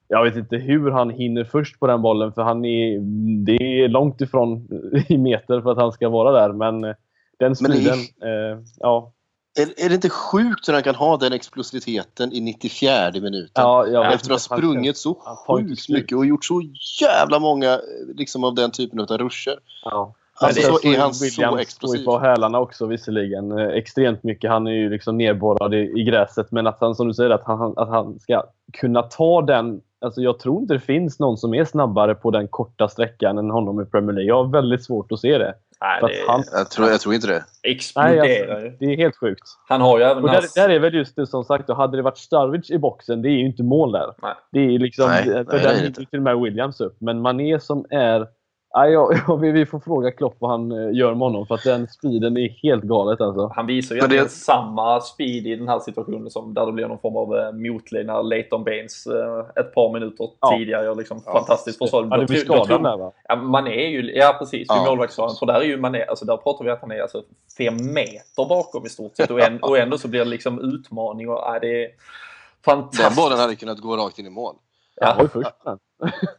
[0.07, 2.99] jag vet inte hur han hinner först på den bollen för han är,
[3.45, 4.67] det är långt ifrån
[5.07, 6.53] i meter för att han ska vara där.
[6.53, 6.95] Men
[7.39, 9.11] den speeden, är, eh, ja.
[9.59, 13.51] Är, är, det inte sjukt hur han kan ha den explosiviteten i 94 minuten?
[13.53, 15.13] Ja, ja, Efter att ha sprungit så
[15.47, 16.61] sjukt mycket och gjort så
[17.01, 17.79] jävla många
[18.15, 19.59] liksom, av den typen av ruscher.
[19.83, 20.15] Ja.
[20.43, 22.05] Alltså, så är han så explosiv.
[22.05, 23.59] på hälarna också visserligen.
[23.59, 24.51] Eh, extremt mycket.
[24.51, 26.51] Han är ju liksom nedborrad i, i gräset.
[26.51, 30.21] Men att han, som du säger, att han, att han ska kunna ta den Alltså
[30.21, 33.81] jag tror inte det finns någon som är snabbare på den korta sträckan än honom
[33.81, 34.27] i Premier League.
[34.27, 35.53] Jag har väldigt svårt att se det.
[35.81, 36.43] Nej, det han...
[36.51, 37.43] jag, tror, jag tror inte det.
[37.63, 39.43] Exploderar Nej, alltså, Det är helt sjukt.
[39.69, 40.23] Han har ju även...
[40.23, 42.77] Och där, där är väl just det som sagt, då hade det varit Starwich i
[42.77, 44.13] boxen, det är ju inte mål där.
[44.21, 44.33] Nej.
[44.51, 45.09] Det är liksom...
[45.09, 46.95] Nej, för nej, där gick till och med Williams upp.
[46.99, 48.27] Men Mané som är
[48.75, 51.87] Ja, ja, vi får fråga Klopp vad han eh, gör med honom för att den
[51.87, 53.51] speeden är helt galet alltså.
[53.55, 54.31] Han visar ju det...
[54.31, 58.03] samma speed i den här situationen som där det blir någon form av eh, motley
[58.03, 60.57] när Leighton Baines eh, ett par minuter ja.
[60.57, 61.31] tidigare gör liksom ja.
[61.31, 62.07] fantastiskt försvar.
[62.11, 63.11] Ja, det blir skadan där va?
[63.27, 64.85] Ja, man är ju, ja precis, ja.
[64.85, 65.35] målvaktsskadan.
[65.35, 67.23] För där är ju Mané, alltså där pratar vi att han är alltså
[67.57, 71.29] fem meter bakom i stort sett och, en, och ändå så blir det liksom utmaning
[71.29, 71.89] och ja, det är
[72.65, 73.03] fantastiskt.
[73.03, 74.55] Den bollen hade kunnat gå rakt in i mål.
[74.95, 75.07] Ja.
[75.07, 75.55] Han var ju först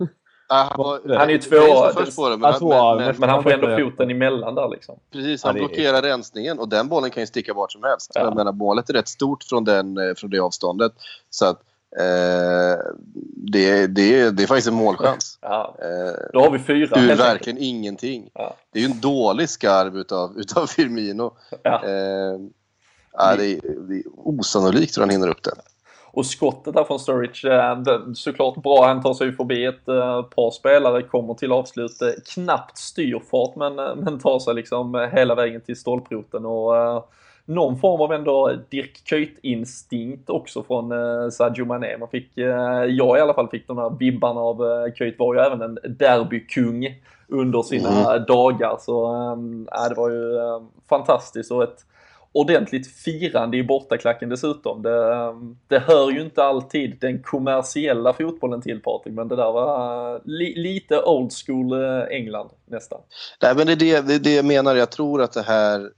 [0.49, 3.53] han, var, han är ju två år, det, men, han, men, men, men, han får
[3.53, 4.99] ändå foten emellan där liksom.
[5.13, 8.11] Precis, han blockerar rensningen och den bollen kan ju sticka vart som helst.
[8.15, 8.21] Ja.
[8.21, 10.93] Jag menar, målet är rätt stort från, den, eh, från det avståndet.
[11.31, 11.61] Så att,
[11.99, 12.79] eh,
[13.37, 15.39] det, det, det är faktiskt en målchans.
[15.43, 15.77] Ja.
[15.79, 17.01] Eh, Då har vi fyra.
[17.01, 18.31] Ur verkligen ingenting.
[18.35, 18.57] Ja.
[18.73, 21.37] Det är ju en dålig skarv utav, utav Firmino.
[21.63, 21.75] Ja.
[21.75, 22.39] Eh,
[23.37, 25.57] det, är, det är osannolikt hur han hinner upp den.
[26.15, 28.87] Och skottet där från Sturridge, eh, såklart bra.
[28.87, 32.03] Han tar sig förbi ett eh, par spelare, kommer till avslut.
[32.03, 36.47] Eh, knappt styrfart men, men tar sig liksom hela vägen till stolproten.
[36.47, 37.11] Och,
[37.47, 40.93] någon form av ändå Dirk Kuyt-instinkt också från
[41.33, 41.97] Sadio Mané.
[41.99, 42.31] Man fick,
[42.89, 47.01] jag i alla fall fick de här vibbarna av Kuyt var ju även en derbykung
[47.29, 48.25] under sina mm.
[48.25, 48.77] dagar.
[48.81, 49.15] Så
[49.73, 50.39] äh, det var ju
[50.89, 51.85] fantastiskt och ett
[52.35, 54.83] ordentligt firande i bortaklacken dessutom.
[54.83, 59.53] Det, ehm, det hör ju inte alltid den kommersiella fotbollen till Patrik, men det där
[59.53, 63.01] var eh, li, lite old school eh, England nästan.
[63.43, 64.75] Nej, men det är det, det, är det jag menar.
[64.77, 65.91] Jag tror att det här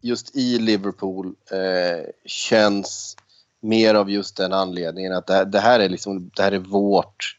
[0.00, 3.16] just i Liverpool eh, känns
[3.60, 6.58] mer av just den anledningen att det här, det här, är liksom, det här är
[6.58, 7.38] vårt,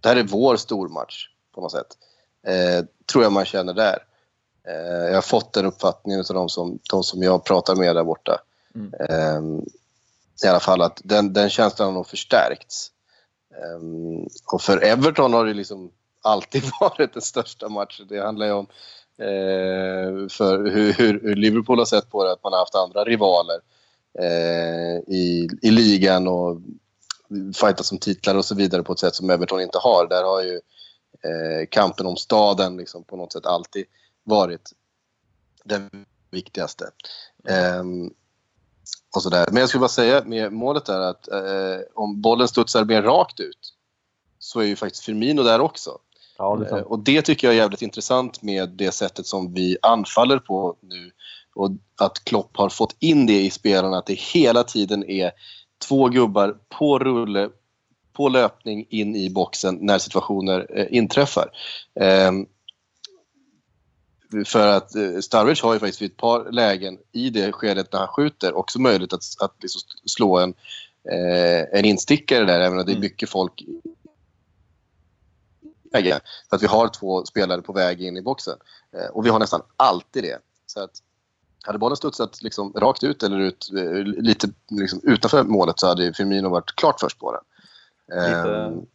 [0.00, 1.86] det här är vår stormatch på något sätt.
[2.46, 3.98] Eh, tror jag man känner där.
[4.68, 8.04] Eh, jag har fått den uppfattningen av de som, de som jag pratar med där
[8.04, 8.40] borta.
[8.74, 8.94] Mm.
[9.08, 9.64] Ehm,
[10.44, 12.90] I alla fall att den, den känslan har nog förstärkts.
[13.54, 15.90] Ehm, och för Everton har det liksom
[16.22, 18.06] alltid varit den största matchen.
[18.08, 18.66] Det handlar ju om
[19.18, 23.60] eh, för hur, hur, Liverpool har sett på det, att man har haft andra rivaler
[24.18, 26.60] eh, i, i ligan och
[27.54, 30.06] fightas om titlar och så vidare på ett sätt som Everton inte har.
[30.08, 30.60] Där har ju
[31.70, 33.84] kampen om staden liksom på något sätt alltid
[34.24, 34.72] varit
[35.64, 36.84] den viktigaste.
[37.80, 38.14] Um,
[39.14, 39.46] och sådär.
[39.50, 43.40] Men jag skulle bara säga med målet är att uh, om bollen studsar mer rakt
[43.40, 43.74] ut
[44.38, 45.98] så är ju faktiskt Firmino där också.
[46.38, 49.76] Ja, det uh, och det tycker jag är jävligt intressant med det sättet som vi
[49.82, 51.10] anfaller på nu.
[51.54, 55.32] Och att Klopp har fått in det i spelarna, att det hela tiden är
[55.88, 57.48] två gubbar på rulle,
[58.12, 61.50] på löpning in i boxen när situationer uh, inträffar.
[64.46, 68.00] För att eh, Sturridge har ju faktiskt vid ett par lägen i det skedet när
[68.00, 70.54] han skjuter också möjlighet att, att liksom slå en,
[71.12, 73.00] eh, en instickare där, även om det är mm.
[73.00, 73.64] mycket folk
[75.92, 76.20] läge.
[76.48, 78.58] För att vi har två spelare på väg in i boxen.
[78.96, 80.38] Eh, och vi har nästan alltid det.
[80.66, 80.90] Så att
[81.62, 86.12] hade bollen studsat liksom rakt ut eller ut, eh, lite liksom utanför målet så hade
[86.12, 87.42] Firmino varit klart först på den.
[88.18, 88.86] Lite, um,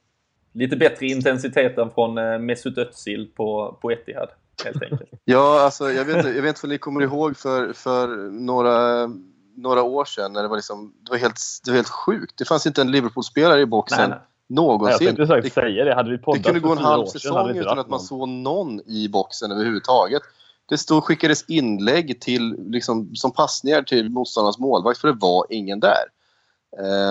[0.53, 4.29] lite bättre intensitet än från eh, Mesut Özil på, på Etihad,
[4.63, 5.09] helt enkelt.
[5.25, 9.07] ja, alltså, jag vet, jag vet inte om ni kommer ihåg för, för några,
[9.55, 12.37] några år sedan när det var, liksom, det, var helt, det var helt sjukt.
[12.37, 14.19] Det fanns inte en Liverpool-spelare i boxen nej, nej.
[14.47, 15.07] någonsin.
[15.17, 15.95] Jag tänkte säga det.
[15.95, 19.51] Hade vi det kunde gå en halv säsong utan att man såg någon i boxen
[19.51, 20.21] överhuvudtaget.
[20.69, 25.79] Det stod, skickades inlägg till, liksom, som passningar till motståndarnas målvakt för det var ingen
[25.79, 26.03] där.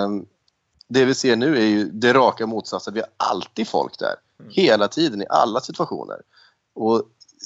[0.05, 0.27] Um,
[0.89, 2.95] det vi ser nu är ju det raka motsatsen.
[2.95, 4.15] Vi har alltid folk där.
[4.41, 4.53] Mm.
[4.55, 6.21] Hela tiden, i alla situationer.
[6.75, 7.03] Och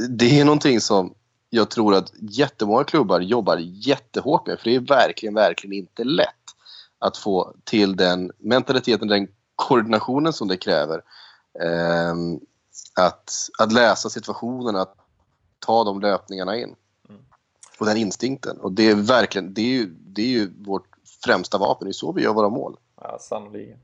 [0.09, 1.15] det är någonting som
[1.51, 4.59] jag tror att jättemånga klubbar jobbar jättehårt med.
[4.59, 6.35] För det är verkligen, verkligen inte lätt
[6.99, 11.03] att få till den mentaliteten, den koordinationen som det kräver.
[12.13, 12.41] Um,
[13.01, 14.95] att, att läsa situationen, att
[15.59, 16.75] ta de löpningarna in.
[17.09, 17.21] Mm.
[17.79, 18.61] Och den instinkten.
[18.61, 20.87] Och det är verkligen, det är ju, det är ju vårt
[21.25, 21.87] främsta vapen.
[21.87, 22.77] Det är så vi gör våra mål.
[23.01, 23.79] Ja, sannolikt.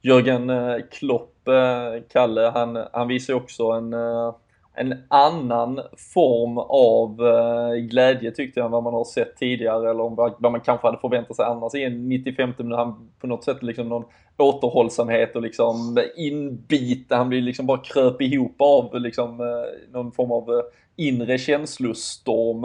[0.00, 4.34] Jörgen eh, Klopp, eh, Kalle, han, han visar också en, eh,
[4.76, 5.80] en annan
[6.14, 10.60] form av eh, glädje tyckte jag än vad man har sett tidigare eller vad man
[10.60, 12.76] kanske hade förväntat sig annars i en 95 minut.
[12.76, 14.04] Han på något sätt liksom någon
[14.36, 17.06] återhållsamhet och liksom inbit.
[17.10, 20.64] Han blir liksom bara kröp ihop av liksom eh, någon form av eh,
[20.96, 22.64] inre känslostorm.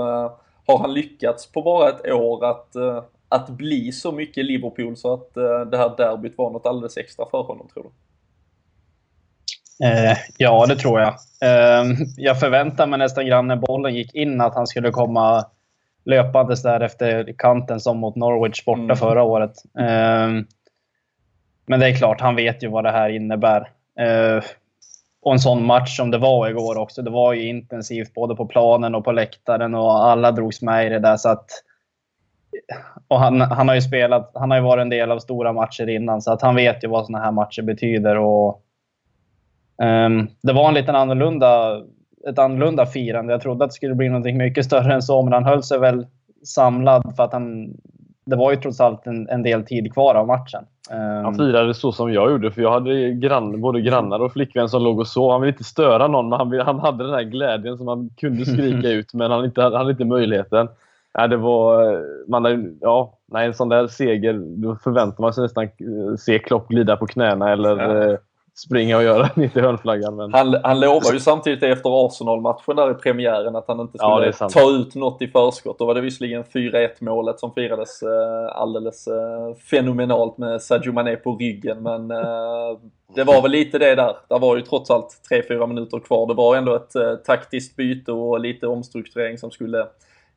[0.68, 2.76] Har han lyckats på bara ett år att
[3.32, 5.34] att bli så mycket Liverpool så att
[5.72, 7.90] det här derbyt var något alldeles extra för honom, tror du?
[9.84, 11.14] Eh, ja, det tror jag.
[11.42, 11.86] Eh,
[12.18, 15.46] jag förväntade mig nästan grann när bollen gick in att han skulle komma
[16.06, 18.96] löpandes där efter kanten som mot Norwich borta mm.
[18.96, 19.52] förra året.
[19.80, 20.28] Eh,
[21.66, 23.72] men det är klart, han vet ju vad det här innebär.
[24.00, 24.44] Eh,
[25.22, 27.02] och en sån match som det var igår också.
[27.02, 30.90] Det var ju intensivt både på planen och på läktaren och alla drogs med i
[30.90, 31.18] det där.
[31.18, 31.46] Så att
[33.08, 35.90] och han, han har ju spelat, han har ju varit en del av stora matcher
[35.90, 38.18] innan så att han vet ju vad såna här matcher betyder.
[38.18, 38.62] Och,
[40.42, 41.82] det var en liten annorlunda,
[42.30, 43.34] ett annorlunda firande.
[43.34, 45.80] Jag trodde att det skulle bli något mycket större än så, men han höll sig
[45.80, 46.06] väl
[46.44, 47.74] samlad för att han,
[48.26, 50.64] det var ju trots allt en, en del tid kvar av matchen.
[50.92, 54.70] Um, han firade så som jag gjorde, för jag hade grann, både grannar och flickvän
[54.70, 55.32] som låg och sov.
[55.32, 58.46] Han ville inte störa någon, men han, han hade den här glädjen som han kunde
[58.46, 60.68] skrika ut, men han, inte, han hade inte möjligheten.
[61.14, 65.64] Ja, det var, man, ja, nej, en sån där seger, då förväntar man sig nästan
[65.64, 68.18] eh, se Klopp glida på knäna eller ja.
[68.66, 70.16] Springa och göra 90 hörnflaggan.
[70.16, 70.34] Men...
[70.34, 74.50] Han, han lovar ju samtidigt efter Arsenal-matchen där i premiären att han inte skulle ja,
[74.50, 75.80] ta ut något i förskott.
[75.80, 81.16] Då var det visserligen 4-1 målet som firades eh, alldeles eh, fenomenalt med Sadio Mané
[81.16, 82.78] på ryggen men eh,
[83.16, 84.16] det var väl lite det där.
[84.30, 86.28] Det var ju trots allt 3-4 minuter kvar.
[86.28, 89.88] Det var ändå ett eh, taktiskt byte och lite omstrukturering som skulle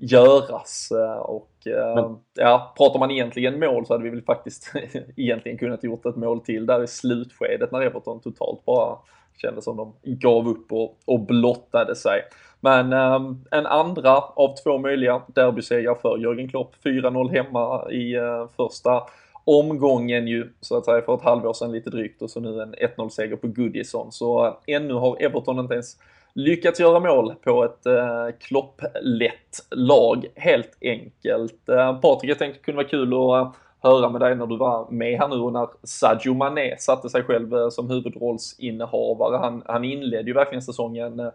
[0.02, 0.88] göras.
[0.90, 2.18] Eh, och eh, Men.
[2.34, 4.72] ja, pratar man egentligen mål så hade vi väl faktiskt
[5.16, 8.98] egentligen kunnat gjort ett mål till där i slutskedet när Everton totalt bara
[9.36, 12.20] kändes som de gav upp och, och blottade sig.
[12.60, 16.74] Men um, en andra av två möjliga derbysegrar för Jörgen Klopp.
[16.84, 19.02] 4-0 hemma i uh, första
[19.44, 22.74] omgången ju så att säga för ett halvår sedan lite drygt och så nu en
[22.74, 24.12] 1-0 seger på Goodison.
[24.12, 25.96] Så ännu har Everton inte ens
[26.34, 31.68] lyckats göra mål på ett eh, klopplätt lag helt enkelt.
[31.68, 33.52] Eh, Patrik, jag tänkte det kunde vara kul att eh,
[33.82, 37.22] höra med dig när du var med här nu och när Sadio Mané satte sig
[37.22, 39.36] själv eh, som huvudrollsinnehavare.
[39.36, 41.30] Han, han inledde ju verkligen säsongen eh,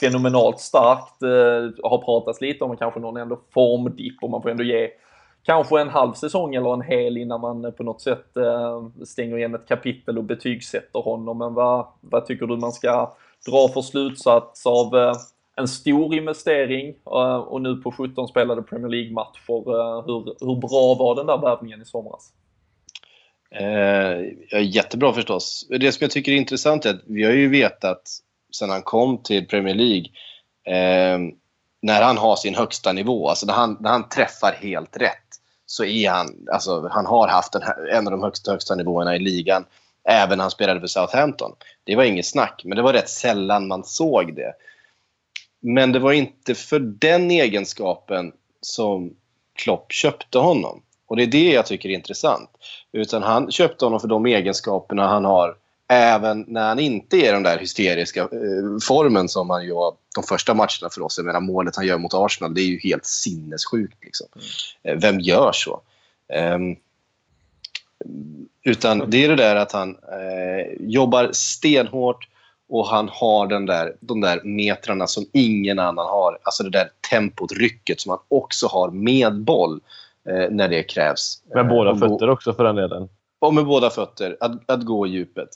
[0.00, 1.22] fenomenalt starkt.
[1.22, 4.90] Eh, har pratats lite om kanske någon ändå formdipp och man får ändå ge
[5.42, 9.36] kanske en halv säsong eller en hel innan man eh, på något sätt eh, stänger
[9.36, 11.38] igen ett kapitel och betygsätter honom.
[11.38, 13.12] Men vad, vad tycker du man ska
[13.46, 15.12] dra för slutsats av eh,
[15.56, 19.50] en stor investering eh, och nu på 17 spelade Premier League-matcher.
[19.50, 22.32] Eh, hur, hur bra var den där värvningen i somras?
[23.50, 25.66] Eh, jättebra förstås.
[25.70, 28.02] Det som jag tycker är intressant är att vi har ju vetat
[28.52, 30.06] sedan han kom till Premier League
[30.66, 31.18] eh,
[31.82, 35.30] när han har sin högsta nivå, alltså när han, när han träffar helt rätt
[35.66, 37.62] så är han, alltså han har haft en,
[37.92, 39.64] en av de högsta, högsta nivåerna i ligan
[40.10, 41.52] även när han spelade för Southampton.
[41.84, 44.52] Det var inget snack, men det var rätt sällan man såg det.
[45.60, 49.14] Men det var inte för den egenskapen som
[49.54, 50.82] Klopp köpte honom.
[51.06, 52.50] Och det är det jag tycker är intressant.
[52.92, 55.56] Utan han köpte honom för de egenskaperna han har
[55.88, 60.54] även när han inte är den där hysteriska eh, formen som han var de första
[60.54, 61.18] matcherna för oss.
[61.18, 64.04] Jag menar målet han gör mot Arsenal, det är ju helt sinnessjukt.
[64.04, 64.26] Liksom.
[64.34, 64.96] Mm.
[64.96, 65.80] Eh, vem gör så?
[68.64, 72.28] Utan det är det där att han eh, jobbar stenhårt
[72.68, 76.38] och han har den där, de där metrarna som ingen annan har.
[76.42, 79.80] Alltså det där tempot, rycket som han också har med boll
[80.28, 81.42] eh, när det krävs.
[81.54, 83.08] Med båda fötter också för den delen.
[83.38, 85.48] Och med båda fötter, att, att gå i djupet.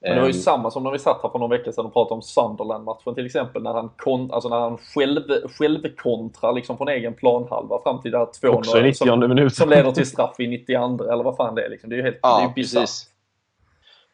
[0.00, 1.86] Men det var ju um, samma som när vi satt här för några veckor sedan
[1.86, 3.62] och pratade om Sunderland-matchen till exempel.
[3.62, 5.22] När han, kon, alltså när han själv,
[5.58, 10.40] självkontrar liksom från egen planhalva fram till det här 200 som, som leder till straff
[10.40, 11.70] i 92 eller vad fan det är.
[11.70, 11.90] Liksom.
[11.90, 12.88] Det är ju helt ja, bisarrt.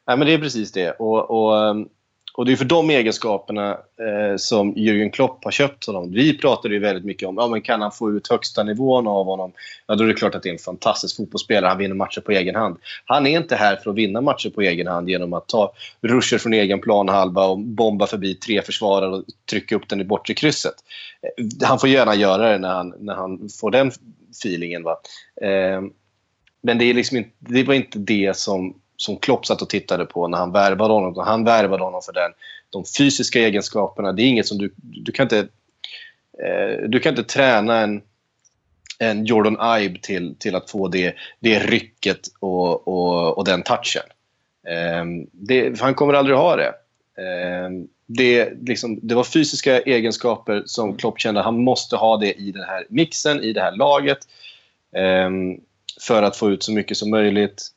[0.06, 0.90] Ja, men det är precis det.
[0.90, 1.88] Och, och um,
[2.36, 6.12] och det är för de egenskaperna eh, som Jürgen Klopp har köpt honom.
[6.12, 9.26] Vi pratade ju väldigt mycket om ja, men kan han få ut högsta nivån av
[9.26, 9.52] honom.
[9.86, 11.68] Ja, då är det klart att det är en fantastisk fotbollsspelare.
[11.68, 12.76] Han vinner matcher på egen hand.
[13.04, 16.38] Han är inte här för att vinna matcher på egen hand genom att ta ruscher
[16.38, 20.74] från egen planhalva och bomba förbi tre försvarare och trycka upp den i bortre krysset.
[21.22, 23.92] Eh, han får gärna göra det när han, när han får den
[24.30, 24.82] feelingen.
[24.82, 24.96] Va?
[25.42, 25.82] Eh,
[26.62, 30.04] men det, är liksom inte, det var inte det som som Klopp satt och tittade
[30.04, 31.14] på när han värvade honom.
[31.16, 32.32] Han värvade honom för den,
[32.70, 34.12] de fysiska egenskaperna.
[34.12, 34.74] Det är inget som du...
[34.76, 35.38] Du kan inte,
[36.42, 38.02] eh, du kan inte träna en,
[38.98, 44.02] en Jordan Ibe till, till att få det, det rycket och, och, och den touchen.
[44.68, 46.74] Eh, det, han kommer aldrig ha det.
[47.18, 47.70] Eh,
[48.06, 52.52] det, liksom, det var fysiska egenskaper som Klopp kände att han måste ha det i
[52.52, 54.18] den här mixen, i det här laget.
[54.96, 55.30] Eh,
[56.00, 57.70] för att få ut så mycket som möjligt.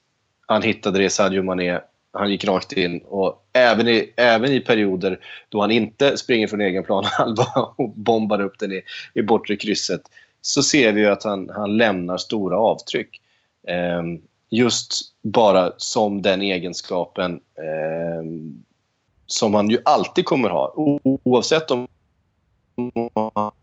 [0.48, 1.80] Han hittade det, Sadio Mané.
[2.14, 3.02] Han gick rakt in.
[3.02, 5.20] Och även i, även i perioder
[5.50, 7.46] då han inte springer från egen planhalva
[7.78, 8.82] och bombar upp den i,
[9.14, 10.02] i bortre krysset
[10.42, 13.22] så ser vi att han, han lämnar stora avtryck.
[13.68, 14.04] Eh,
[14.50, 18.24] just bara som den egenskapen eh,
[19.28, 20.74] som han ju alltid kommer ha.
[21.24, 21.88] oavsett om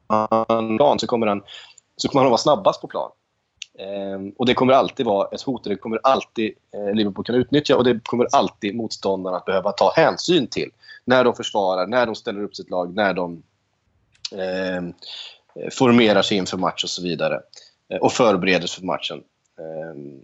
[0.09, 1.43] han plan så kommer han,
[1.97, 3.11] så kommer han vara snabbast på plan.
[3.79, 7.39] Ehm, och det kommer alltid vara ett hot och det kommer alltid eh, Liverpool kunna
[7.39, 10.71] utnyttja och det kommer alltid motståndarna att behöva ta hänsyn till.
[11.05, 13.43] När de försvarar, när de ställer upp sitt lag, när de
[14.33, 14.83] eh,
[15.73, 17.41] formerar sig inför match och så vidare.
[17.89, 19.23] Eh, och förbereder sig för matchen.
[19.59, 20.21] Eh,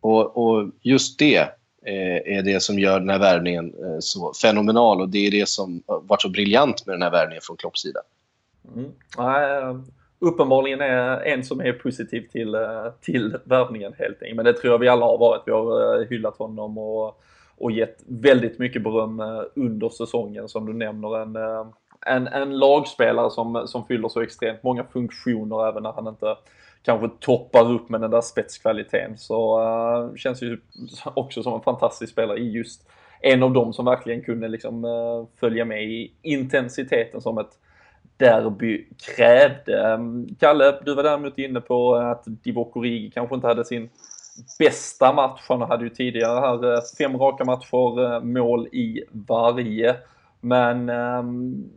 [0.00, 1.38] och, och, just det
[1.86, 5.48] eh, är det som gör den här värvningen eh, så fenomenal och det är det
[5.48, 8.00] som varit så briljant med den här värvningen från Klopps sida.
[8.74, 9.86] Mm ehm,
[10.18, 14.36] uppenbarligen är en som är positiv till, eh, till värvningen helt enkelt.
[14.36, 15.42] Men det tror jag vi alla har varit.
[15.46, 17.22] Vi har eh, hyllat honom och,
[17.58, 21.18] och gett väldigt mycket beröm eh, under säsongen som du nämner.
[21.18, 21.36] En,
[22.06, 26.36] en, en lagspelare som, som fyller så extremt många funktioner även när han inte
[26.82, 29.18] kanske toppar upp med den där spetskvaliteten.
[29.18, 30.58] Så uh, känns ju
[31.04, 32.88] också som en fantastisk spelare i just
[33.20, 37.58] en av dem som verkligen kunde liksom uh, följa med i intensiteten som ett
[38.18, 39.82] derby krävde.
[39.82, 43.88] Ehm, Kalle, du var däremot inne på att Divock Origi kanske inte hade sin
[44.58, 45.44] bästa match.
[45.48, 49.96] Han hade ju tidigare här eh, fem raka matcher, eh, mål i varje.
[50.40, 51.70] Men ehm,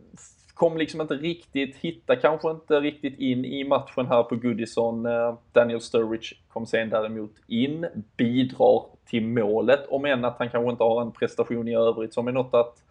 [0.54, 5.06] kom liksom inte riktigt, hitta kanske inte riktigt in i matchen här på Goodison.
[5.06, 7.86] Ehm, Daniel Sturridge kom sen däremot in,
[8.16, 12.28] bidrar till målet, om än att han kanske inte har en prestation i övrigt som
[12.28, 12.82] är något att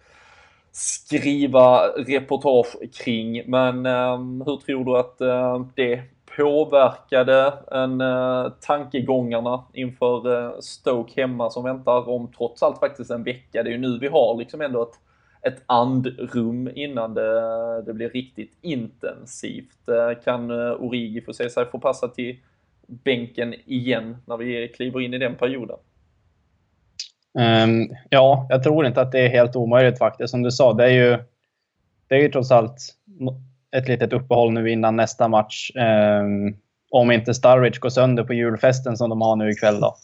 [0.71, 3.43] skriva reportage kring.
[3.45, 6.01] Men ehm, hur tror du att ehm, det
[6.37, 13.23] påverkade en, eh, tankegångarna inför eh, Stoke hemma som väntar om trots allt faktiskt en
[13.23, 13.63] vecka.
[13.63, 14.99] Det är ju nu vi har liksom ändå ett,
[15.41, 19.89] ett andrum innan det, det blir riktigt intensivt.
[19.89, 22.39] Eh, kan eh, Origi få se sig förpassad till
[22.87, 25.77] bänken igen när vi kliver in i den perioden?
[27.39, 30.31] Um, ja, jag tror inte att det är helt omöjligt faktiskt.
[30.31, 31.17] Som du sa, det är ju,
[32.07, 32.77] det är ju trots allt
[33.75, 35.71] ett litet uppehåll nu innan nästa match.
[35.75, 36.57] Um,
[36.91, 39.79] om inte Starwich går sönder på julfesten som de har nu ikväll.
[39.79, 39.95] Då.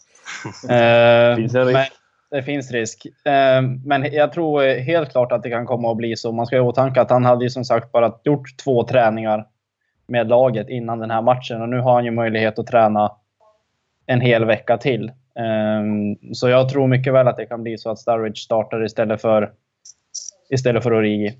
[0.64, 1.86] Uh, finns det, men,
[2.30, 3.06] det finns risk.
[3.06, 6.32] Uh, men jag tror helt klart att det kan komma att bli så.
[6.32, 9.46] Man ska ha i åtanke att han hade ju som sagt bara gjort två träningar
[10.06, 13.12] med laget innan den här matchen och nu har han ju möjlighet att träna
[14.06, 15.12] en hel vecka till.
[15.38, 19.20] Ehm, så jag tror mycket väl att det kan bli så att Sturridge startar istället
[19.20, 19.52] för,
[20.50, 21.38] istället för Origi.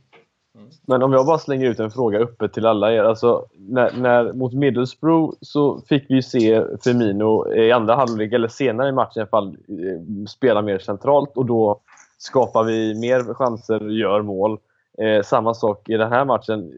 [0.87, 3.05] Men om jag bara slänger ut en fråga uppe till alla er.
[3.05, 8.89] Alltså, när, när, mot Middlesbrough så fick vi se Firmino i andra halvlek, eller senare
[8.89, 11.81] i matchen i alla fall, eh, spela mer centralt och då
[12.19, 14.59] skapar vi mer chanser, och gör mål.
[14.99, 16.73] Eh, samma sak i den här matchen.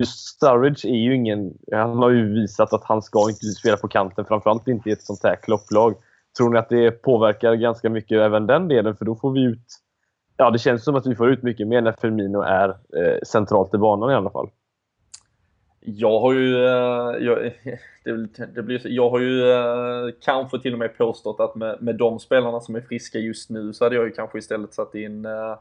[0.00, 1.54] Just Sturridge är ju ingen...
[1.72, 5.02] Han har ju visat att han ska inte spela på kanten, framförallt inte i ett
[5.02, 5.94] sånt här klopplag.
[6.36, 8.96] Tror ni att det påverkar ganska mycket även den delen?
[8.96, 9.66] För då får vi ut...
[10.36, 13.74] Ja, det känns som att vi får ut mycket mer när Firmino är eh, centralt
[13.74, 14.48] i banan i alla fall.
[15.80, 17.52] Jag har ju, eh, jag,
[18.04, 21.96] det, det blir, jag har ju eh, kanske till och med påstått att med, med
[21.96, 25.24] de spelarna som är friska just nu så hade jag ju kanske istället satt in
[25.24, 25.56] eh,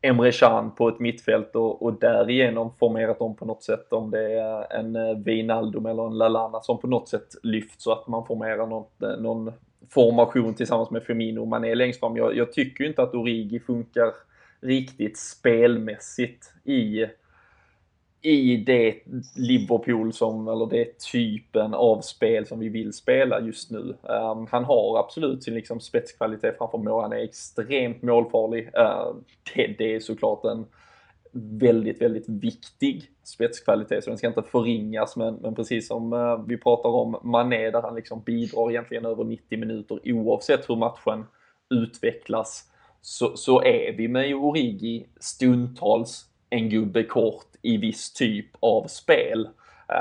[0.00, 4.32] Emre Can på ett mittfält och, och därigenom formerat om på något sätt om det
[4.32, 8.66] är en Wijnaldum eller en Lalana som på något sätt lyfts så att man formerar
[8.66, 9.52] något, någon
[9.88, 12.16] formation tillsammans med Firmino och Mané längst fram.
[12.16, 14.12] Jag, jag tycker ju inte att Origi funkar
[14.60, 17.06] riktigt spelmässigt i
[18.26, 18.94] i det
[19.36, 23.96] Liverpool som, eller det typen av spel som vi vill spela just nu.
[24.02, 27.02] Um, han har absolut sin liksom spetskvalitet framför mål.
[27.02, 28.66] Han är extremt målfarlig.
[28.78, 29.14] Uh,
[29.54, 30.66] det, det, är såklart en
[31.32, 36.56] väldigt, väldigt viktig spetskvalitet så den ska inte förringas men, men precis som eh, vi
[36.56, 41.24] pratar om Mané där han liksom bidrar egentligen över 90 minuter oavsett hur matchen
[41.70, 42.64] utvecklas
[43.00, 49.48] så, så är vi med Origi stundtals en gubbe kort i viss typ av spel.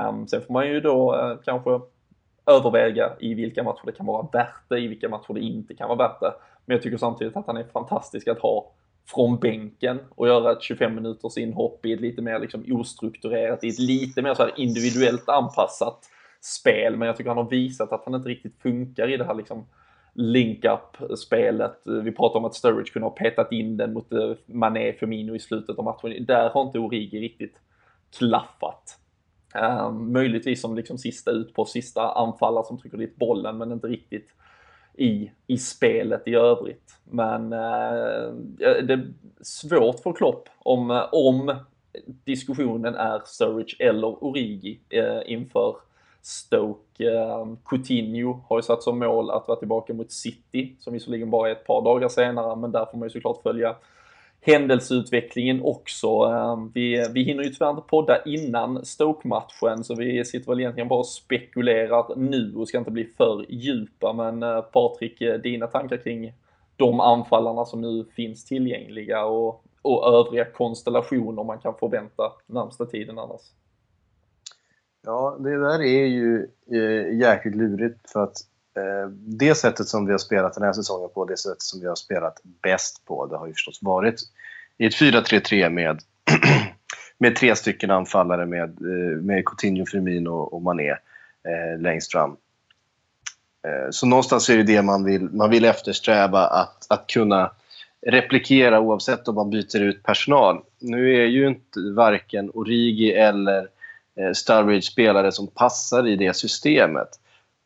[0.09, 1.79] Um, sen får man ju då uh, kanske
[2.45, 5.87] överväga i vilka matcher det kan vara värt det, i vilka matcher det inte kan
[5.89, 6.33] vara värt det.
[6.65, 8.71] Men jag tycker samtidigt att han är fantastisk att ha
[9.07, 13.67] från bänken och göra ett 25 minuters inhopp i ett lite mer liksom ostrukturerat, i
[13.67, 15.99] ett lite mer så här individuellt anpassat
[16.41, 16.97] spel.
[16.97, 19.65] Men jag tycker han har visat att han inte riktigt funkar i det här liksom
[20.13, 21.81] link-up-spelet.
[22.03, 25.39] Vi pratade om att Sturridge kunde ha petat in den mot eh, Mané Firmino i
[25.39, 26.25] slutet av matchen.
[26.25, 27.61] Där har inte Origi riktigt
[28.17, 28.99] klaffat.
[29.87, 33.87] Um, möjligtvis som liksom sista ut på sista anfallare som trycker dit bollen men inte
[33.87, 34.29] riktigt
[34.97, 36.99] i, i spelet i övrigt.
[37.03, 41.55] Men eh, det är svårt för Klopp om, eh, om
[42.23, 45.75] diskussionen är Sturridge eller Origi eh, inför
[46.21, 47.13] Stoke.
[47.13, 51.47] Eh, Coutinho har ju satt som mål att vara tillbaka mot City, som visserligen bara
[51.47, 53.75] är ett par dagar senare, men där får man ju såklart följa
[54.45, 56.07] händelseutvecklingen också.
[56.07, 60.87] Ehm, vi, vi hinner ju tyvärr inte podda innan Stoke-matchen, så vi sitter väl egentligen
[60.87, 64.13] bara och spekulerar nu och ska inte bli för djupa.
[64.13, 66.33] Men eh, Patrik, eh, dina tankar kring
[66.75, 73.19] de anfallarna som nu finns tillgängliga och, och övriga konstellationer man kan förvänta närmsta tiden
[73.19, 73.41] annars?
[75.05, 78.35] Ja, det där är ju eh, jäkligt lurigt för att
[78.77, 81.87] Eh, det sättet som vi har spelat den här säsongen på, det sättet som vi
[81.87, 84.21] har spelat bäst på, det har ju förstås varit
[84.77, 85.99] i ett 4-3-3 med,
[87.17, 92.37] med tre stycken anfallare med, eh, med Coutinho, Firmino och Mané eh, längst fram.
[93.67, 97.51] Eh, så någonstans är det det man vill, man vill eftersträva, att, att kunna
[98.07, 100.61] replikera oavsett om man byter ut personal.
[100.79, 103.67] Nu är ju inte varken Origi eller
[104.19, 107.07] Eh, Sturridge-spelare som passar i det systemet.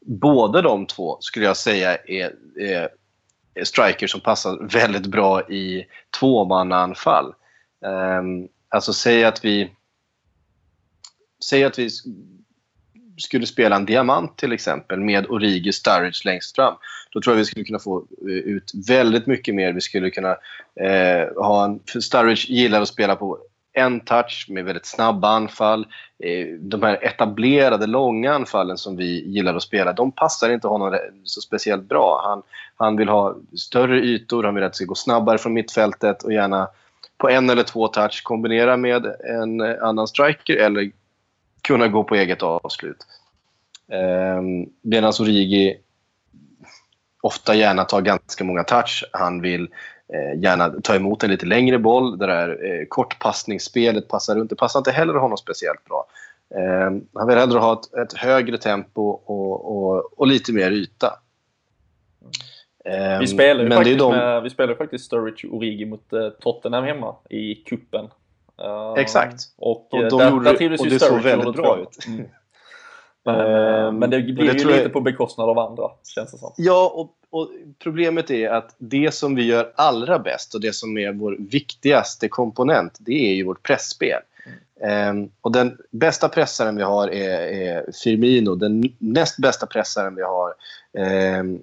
[0.06, 2.90] Båda de två skulle jag säga är, är,
[3.54, 5.86] är strikers som passar väldigt bra i
[6.20, 7.34] tvåmannaanfall.
[8.20, 9.72] Um, alltså säg att vi
[11.44, 11.90] Säg att vi
[13.18, 16.74] skulle spela en diamant till exempel med Origi Sturridge längst fram.
[17.12, 19.74] Då tror jag vi skulle kunna få eh, ut väldigt mycket mer.
[19.74, 20.38] Vi skulle kunna
[20.76, 22.02] eh, ha en...
[22.02, 23.38] Sturridge gillar att spela på
[23.80, 25.88] en touch med väldigt snabba anfall.
[26.20, 30.98] Eh, de här etablerade långa anfallen som vi gillar att spela, de passar inte honom
[31.24, 32.22] så speciellt bra.
[32.24, 32.42] Han,
[32.76, 36.34] han vill ha större ytor, han vill att det ska gå snabbare från mittfältet och
[36.34, 36.68] gärna
[37.18, 40.92] på en eller två touch kombinera med en eh, annan striker eller
[41.62, 43.06] kunna gå på eget avslut.
[43.92, 45.78] Ehm, medan Origi
[47.22, 49.04] ofta gärna tar ganska många touch.
[49.14, 49.70] Han vill
[50.14, 52.18] eh, gärna ta emot en lite längre boll.
[52.18, 56.06] Det där eh, kortpassningsspelet passar inte, passar inte heller honom speciellt bra.
[56.56, 61.20] Eh, han vill hellre ha ett, ett högre tempo och, och, och, lite mer yta.
[63.20, 64.12] vi spelar ju faktiskt, de...
[64.12, 68.06] med, vi spelar faktiskt Sturridge Origi mot uh, Tottenham hemma i kuppen.
[68.62, 69.36] Uh, Exakt.
[69.58, 72.08] Och, och, de där, gjorde, där och det såg väldigt bra ut.
[72.08, 72.26] Mm.
[73.26, 74.94] Men, men, det blir det ju lite jag...
[74.94, 75.84] på bekostnad av andra,
[76.16, 76.54] känns det som.
[76.58, 77.50] Ja, och och
[77.84, 82.30] problemet är att det som vi gör allra bäst och det som är vår viktigaste
[82.30, 84.20] komponent, det är ju vårt pressspel.
[84.82, 85.24] Mm.
[85.24, 88.56] Um, och den bästa pressaren vi har är, är, Firmino.
[88.56, 90.54] Den näst bästa pressaren vi har
[91.40, 91.62] um,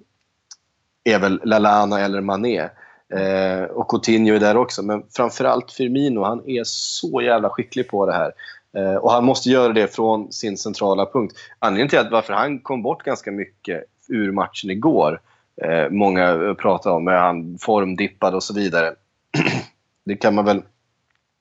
[1.05, 2.69] är väl Lalana eller Mané.
[3.15, 4.83] Uh, och Coutinho är där också.
[4.83, 8.33] Men framförallt Firmino, han är så jävla skicklig på det här.
[8.77, 11.37] Eh, och han måste göra det från sin centrala punkt.
[11.59, 15.21] Anledningen till att varför han kom bort ganska mycket ur matchen igår
[15.63, 17.09] eh, många pratar om.
[17.09, 18.95] Är han formdippad och så vidare?
[20.05, 20.63] det kan man väl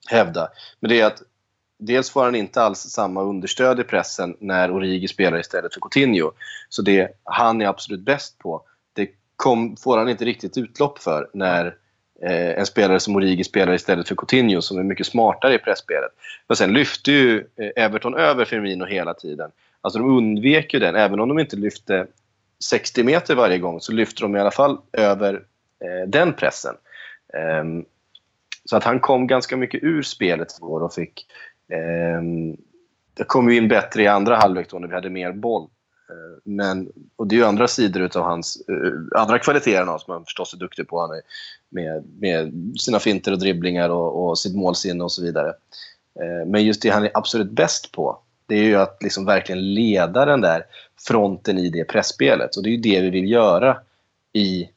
[0.09, 0.47] hävda.
[0.79, 1.21] Men det är att
[1.79, 6.31] dels får han inte alls samma understöd i pressen när Origi spelar istället för Coutinho.
[6.69, 8.61] Så det han är absolut bäst på,
[8.93, 11.75] det kom, får han inte riktigt utlopp för när
[12.21, 16.11] eh, en spelare som Origi spelar istället för Coutinho som är mycket smartare i pressspelet.
[16.47, 19.51] Men sen lyfte ju eh, Everton över Firmino hela tiden.
[19.81, 22.07] Alltså de undvek ju den, även om de inte lyfte
[22.63, 25.33] 60 meter varje gång så lyfte de i alla fall över
[25.79, 26.75] eh, den pressen.
[27.61, 27.85] Um,
[28.65, 31.25] så att han kom ganska mycket ur spelet igår och fick...
[31.71, 32.21] Eh,
[33.13, 35.69] det kom ju in bättre i andra halvlek då när vi hade mer boll.
[36.09, 40.25] Eh, men, och det är ju andra sidor av hans uh, andra kvaliteter som han
[40.25, 41.01] förstås är duktig på.
[41.01, 41.21] Han är
[41.69, 45.47] med, med sina finter och dribblingar och, och sitt målsinne och så vidare.
[46.21, 49.73] Uh, men just det han är absolut bäst på, det är ju att liksom verkligen
[49.73, 50.65] leda den där
[51.07, 52.55] fronten i det pressspelet.
[52.55, 53.77] Och det är ju det vi vill göra
[54.33, 54.69] i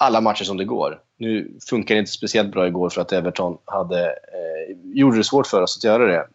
[0.00, 1.00] alla matcher som det går.
[1.16, 5.46] Nu funkar det inte speciellt bra igår för att Everton hade, eh, gjorde det svårt
[5.46, 6.26] för oss att göra det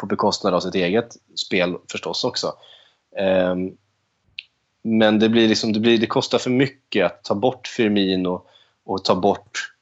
[0.00, 2.54] på bekostnad av sitt eget spel förstås också.
[3.16, 3.76] Ehm,
[4.82, 8.46] men det, blir liksom, det, blir, det kostar för mycket att ta bort Firmino och,
[8.84, 9.72] och ta bort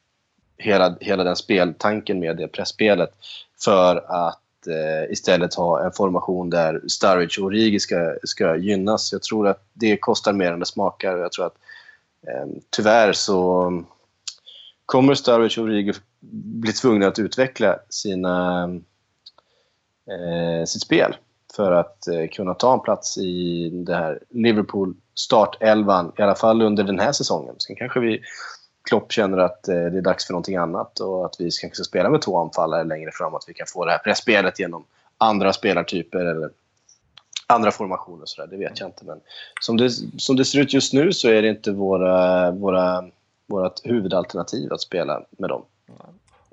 [0.57, 3.11] hela, hela den speltanken med det pressspelet
[3.65, 9.13] för att eh, istället ha en formation där Sturridge och Origi ska, ska gynnas.
[9.13, 11.19] Jag tror att det kostar mer än det smakar.
[11.19, 11.57] Jag tror att
[12.27, 13.73] eh, tyvärr så
[14.87, 18.69] kommer Sturridge och Origi bli tvungna att utveckla sina, eh,
[20.09, 21.17] Eh, sitt spel
[21.57, 26.63] för att eh, kunna ta en plats i det här Liverpool startelvan, i alla fall
[26.63, 27.55] under den här säsongen.
[27.59, 28.21] Sen kanske vi
[28.89, 31.85] Klopp känner att eh, det är dags för någonting annat och att vi kanske ska
[31.85, 33.35] spela med två anfallare längre fram.
[33.35, 34.85] Att vi kan få det här pressspelet genom
[35.19, 36.51] andra spelartyper eller
[37.47, 38.23] andra formationer.
[38.23, 39.05] och sådär, det vet jag inte.
[39.05, 39.21] Men
[39.61, 43.05] som det, som det ser ut just nu så är det inte våra, våra,
[43.47, 45.63] vårt huvudalternativ att spela med dem.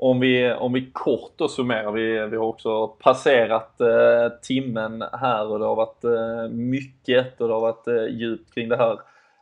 [0.05, 5.47] Om vi, om vi kort då summerar, vi, vi har också passerat eh, timmen här
[5.47, 8.99] och det har varit eh, mycket och det har varit eh, djupt kring det här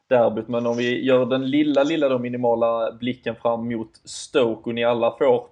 [0.07, 0.47] derbyt.
[0.47, 4.83] Men om vi gör den lilla, lilla då minimala blicken fram mot Stoke och ni
[4.83, 5.47] alla får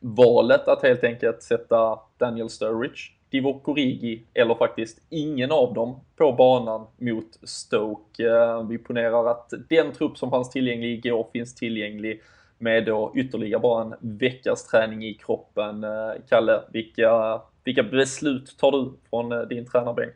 [0.00, 3.00] valet att helt enkelt sätta Daniel Sturridge,
[3.30, 8.26] Divock Origi eller faktiskt ingen av dem på banan mot Stoke.
[8.26, 12.22] Eh, vi ponerar att den trupp som fanns tillgänglig igår finns tillgänglig
[12.58, 15.84] med då ytterligare bara en veckas träning i kroppen.
[15.84, 20.14] Eh, Kalle, vilka, vilka beslut tar du från eh, din tränarbänk?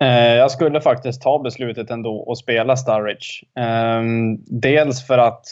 [0.00, 3.44] Eh, jag skulle faktiskt ta beslutet ändå och spela Sturridge.
[3.54, 5.46] Ehm, dels för att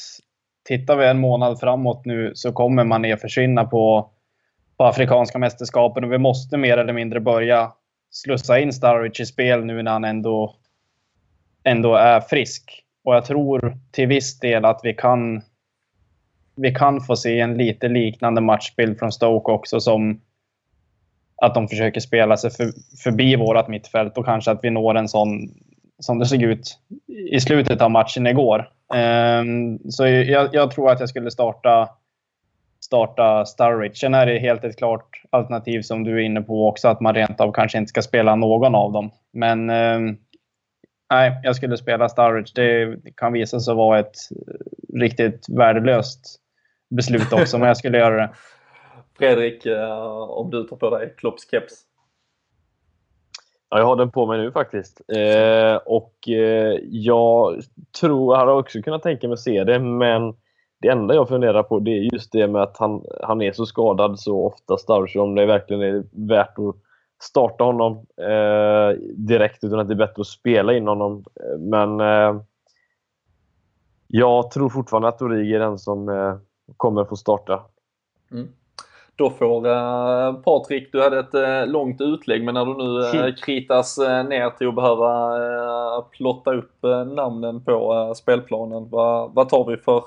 [0.65, 4.11] tittar vi en månad framåt nu så kommer man försvinna på,
[4.77, 7.73] på Afrikanska mästerskapen och vi måste mer eller mindre börja
[8.11, 10.57] slussa in Sturridge i spel nu när han ändå,
[11.65, 12.82] ändå är frisk.
[13.05, 15.43] Och jag tror till viss del att vi kan,
[16.57, 20.21] vi kan få se en lite liknande matchbild från Stoke också som
[21.37, 22.73] att de försöker spela sig för,
[23.03, 25.49] förbi vårt mittfält och kanske att vi når en sån
[25.99, 26.79] som det såg ut
[27.31, 28.69] i slutet av matchen igår.
[28.95, 31.89] Um, så jag, jag, tror att jag skulle starta,
[32.85, 33.97] starta Sturridge.
[33.97, 37.15] Sen är det helt ett klart alternativ som du är inne på också, att man
[37.15, 39.11] rent av kanske inte ska spela någon av dem.
[39.33, 40.17] Men ehm,
[41.13, 42.53] nej, jag skulle spela Sturridge.
[42.55, 44.17] Det kan visa sig vara ett
[44.95, 46.41] riktigt värdelöst
[46.91, 48.31] beslut också, men jag skulle göra det.
[49.19, 51.75] Fredrik, eh, om du tar på dig Klopps keps?
[53.71, 55.01] Ja, jag har den på mig nu faktiskt.
[55.17, 57.63] Eh, och eh, jag
[58.01, 60.35] tror, jag hade också kunnat tänka mig att se det, men
[60.81, 63.67] det enda jag funderar på det är just det med att han, han är så
[63.67, 66.77] skadad så ofta, Starch, om det verkligen är värt att
[67.23, 71.25] starta honom eh, direkt, utan att det är bättre att spela in honom.
[71.59, 72.43] Men eh,
[74.07, 76.37] jag tror fortfarande att Origi är den som eh,
[76.77, 77.63] kommer få starta.
[78.33, 78.49] Mm.
[79.17, 83.35] Då får uh, Patrik, du hade ett uh, långt utlägg men när du nu uh,
[83.35, 86.83] kritas uh, ner till att behöva uh, plotta upp
[87.15, 90.05] namnen på spelplanen, vad, vad tar vi för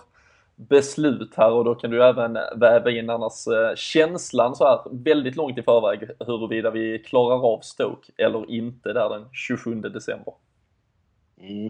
[0.56, 5.36] beslut här och då kan du även väva in annars eh, känslan så här väldigt
[5.36, 10.34] långt i förväg huruvida vi klarar av Stoke eller inte där den 27 december.
[11.42, 11.66] Mm.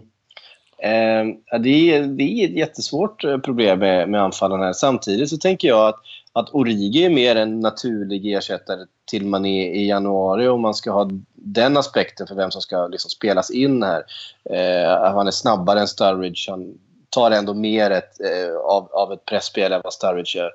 [0.78, 4.72] Eh, det, är, det är ett jättesvårt eh, problem med, med anfallen här.
[4.72, 6.00] Samtidigt så tänker jag att
[6.36, 11.10] att Origi är mer en naturlig ersättare till Mané i januari om man ska ha
[11.34, 14.04] den aspekten för vem som ska liksom spelas in här.
[14.50, 16.50] Eh, han är snabbare än Sturridge.
[16.50, 16.78] Han
[17.16, 20.52] tar ändå mer ett, eh, av, av ett pressspel än vad Sturridge gör.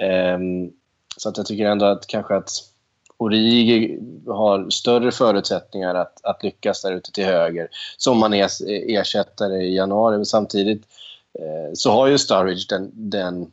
[0.00, 0.38] Eh,
[1.16, 2.50] så att jag tycker ändå att kanske att
[3.16, 8.48] Origi har större förutsättningar att, att lyckas där ute till höger som man är
[8.98, 10.16] ersättare i januari.
[10.16, 10.82] Men samtidigt
[11.38, 13.52] eh, så har ju Sturridge den, den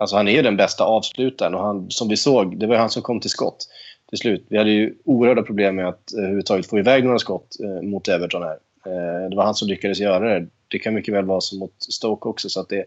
[0.00, 2.90] Alltså han är ju den bästa avslutaren och han, som vi såg, det var han
[2.90, 3.68] som kom till skott
[4.08, 4.46] till slut.
[4.48, 8.08] Vi hade ju oerhörda problem med att eh, överhuvudtaget få iväg några skott eh, mot
[8.08, 8.58] Everton här.
[8.86, 10.46] Eh, det var han som lyckades göra det.
[10.68, 12.48] Det kan mycket väl vara så mot Stoke också.
[12.48, 12.84] Så att det,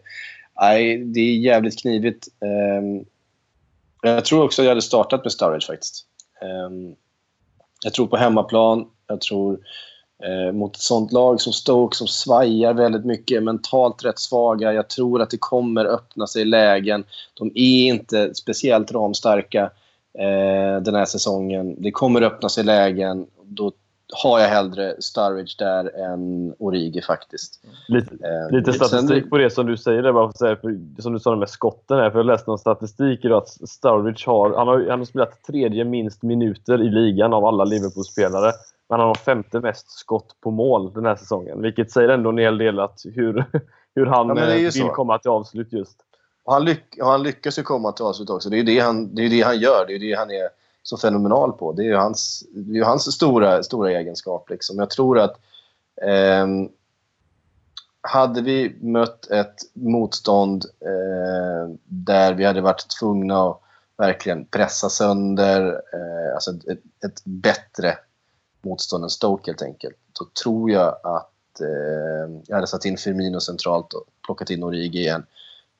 [0.60, 2.28] nej, det är jävligt knivigt.
[2.40, 3.04] Ehm,
[4.02, 6.06] jag tror också att jag hade startat med Sturridge faktiskt.
[6.42, 6.94] Ehm,
[7.84, 8.86] jag tror på hemmaplan.
[9.06, 9.58] Jag tror
[10.24, 14.72] eh, mot ett sånt lag som Stoke som svajar väldigt mycket, mentalt rätt svaga.
[14.72, 17.04] Jag tror att det kommer öppna sig lägen.
[17.34, 19.70] De är inte speciellt ramstarka
[20.18, 21.82] eh, den här säsongen.
[21.82, 23.26] Det kommer öppna sig lägen.
[23.44, 23.72] Då
[24.12, 27.60] har jag hellre Sturridge där än Origi faktiskt.
[27.88, 31.12] Lite, eh, lite statistik på det som du säger där, bara för säga, för, som
[31.12, 32.10] du sa med skotten här.
[32.10, 35.84] För jag läste någon statistik idag att Sturridge har, han har, han har spelat tredje
[35.84, 38.52] minst minuter i ligan av alla Liverpool-spelare.
[38.88, 41.62] Men han har femte mest skott på mål den här säsongen.
[41.62, 43.44] Vilket säger ändå en hel del att hur,
[43.94, 44.88] hur han ja, eh, vill så.
[44.88, 45.96] komma till avslut just.
[46.44, 48.50] Och han, lyck, han lyckas ju komma till avslut också.
[48.50, 49.84] Det är det han, det är det han gör.
[49.86, 51.72] Det är det han är så fenomenal på.
[51.72, 54.50] Det är ju hans, det är hans stora, stora egenskap.
[54.50, 54.78] Liksom.
[54.78, 55.36] Jag tror att
[56.02, 56.46] eh,
[58.00, 63.60] hade vi mött ett motstånd eh, där vi hade varit tvungna att
[63.96, 67.98] verkligen pressa sönder, eh, alltså ett, ett, bättre
[68.62, 73.40] motstånd än Stoke helt enkelt, då tror jag att eh, jag hade satt in Firmino
[73.40, 75.26] centralt och plockat in Origi igen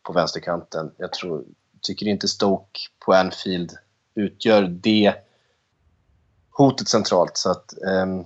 [0.03, 0.91] på vänsterkanten.
[0.97, 1.45] Jag tror,
[1.81, 3.73] tycker inte Stoke på Anfield
[4.15, 5.15] utgör det
[6.51, 7.37] hotet centralt.
[7.37, 7.75] Så att,
[8.05, 8.25] um,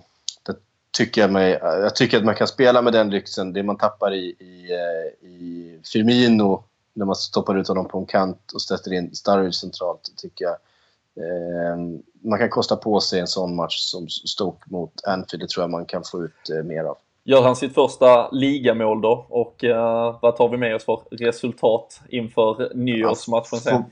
[0.97, 3.53] tycker jag, mig, jag tycker att man kan spela med den lyxen.
[3.53, 6.65] Det man tappar i, i, eh, i Firmino
[6.95, 10.57] när man stoppar ut honom på en kant och sätter in Sturridge centralt, tycker jag.
[11.73, 15.43] Um, man kan kosta på sig en sån match som Stoke mot Anfield.
[15.43, 16.97] Det tror jag man kan få ut uh, mer av.
[17.25, 19.27] Gör han sitt första ligamål då?
[19.29, 23.85] Och uh, vad tar vi med oss för resultat inför nyårsmatchen sen?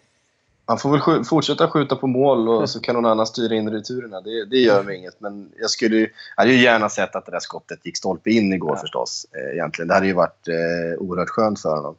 [0.67, 4.21] Han får väl fortsätta skjuta på mål och så kan någon annan styra in returerna.
[4.21, 5.21] Det, det gör mig inget.
[5.21, 8.53] Men jag skulle jag hade ju gärna sett att det där skottet gick stolpe in
[8.53, 8.81] igår ja.
[8.81, 9.27] förstås.
[9.33, 9.89] Eh, egentligen.
[9.89, 11.95] Det hade ju varit eh, oerhört skönt för honom.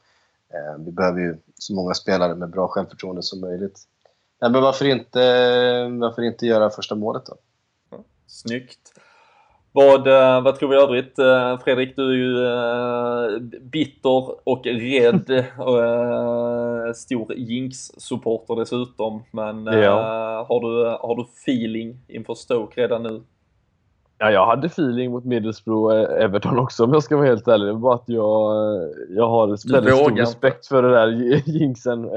[0.53, 3.79] Eh, vi behöver ju så många spelare med bra självförtroende som möjligt.
[4.41, 5.19] Nej, men varför inte,
[5.99, 7.37] varför inte göra första målet då?
[8.27, 8.93] Snyggt.
[9.75, 11.19] Vad, eh, vad tror vi övrigt?
[11.19, 19.23] Eh, Fredrik, du är ju äh, bitter och rädd och stor Jinx-supporter dessutom.
[19.31, 20.45] Men ja.
[20.49, 23.21] har, du, har du feeling inför Stoke redan nu?
[24.17, 27.67] Ja, jag hade feeling mot Middlesbrough och Everton också om jag ska vara helt ärlig.
[27.67, 28.53] Det var bara att jag,
[29.09, 31.07] jag har väldigt stor respekt för det där
[31.49, 32.09] jinxen.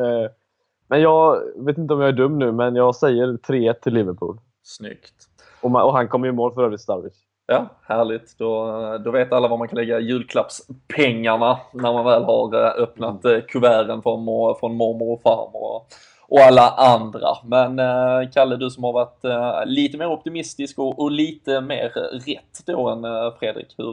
[0.89, 4.39] Men jag vet inte om jag är dum nu, men jag säger 3-1 till Liverpool.
[4.63, 5.15] Snyggt.
[5.61, 7.28] Och, man, och han kommer ju mål för övrigt, Sturridge.
[7.51, 8.39] Ja, härligt.
[8.39, 13.25] Då, då vet alla var man kan lägga julklappspengarna när man väl har eh, öppnat
[13.25, 14.27] eh, kuverten från,
[14.61, 15.83] från mormor och farmor
[16.29, 17.29] och alla andra.
[17.45, 19.25] Men eh, Kalle, du som har varit
[19.69, 21.89] lite mer optimistisk och, och lite mer
[22.27, 23.03] rätt då än
[23.39, 23.93] Fredrik, hur,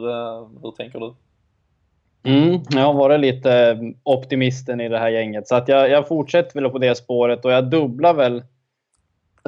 [0.62, 1.14] hur tänker du?
[2.30, 6.60] Mm, jag har varit lite optimisten i det här gänget, så att jag, jag fortsätter
[6.60, 8.42] väl på det spåret och jag dubblar väl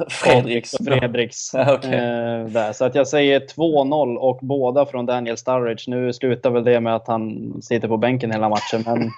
[0.09, 0.71] Fredriks.
[0.85, 1.53] Fredriks.
[1.77, 1.93] okay.
[1.93, 2.73] eh, där.
[2.73, 5.83] Så att jag säger 2-0 och båda från Daniel Sturridge.
[5.87, 8.83] Nu slutar väl det med att han sitter på bänken hela matchen.
[8.85, 9.11] Men...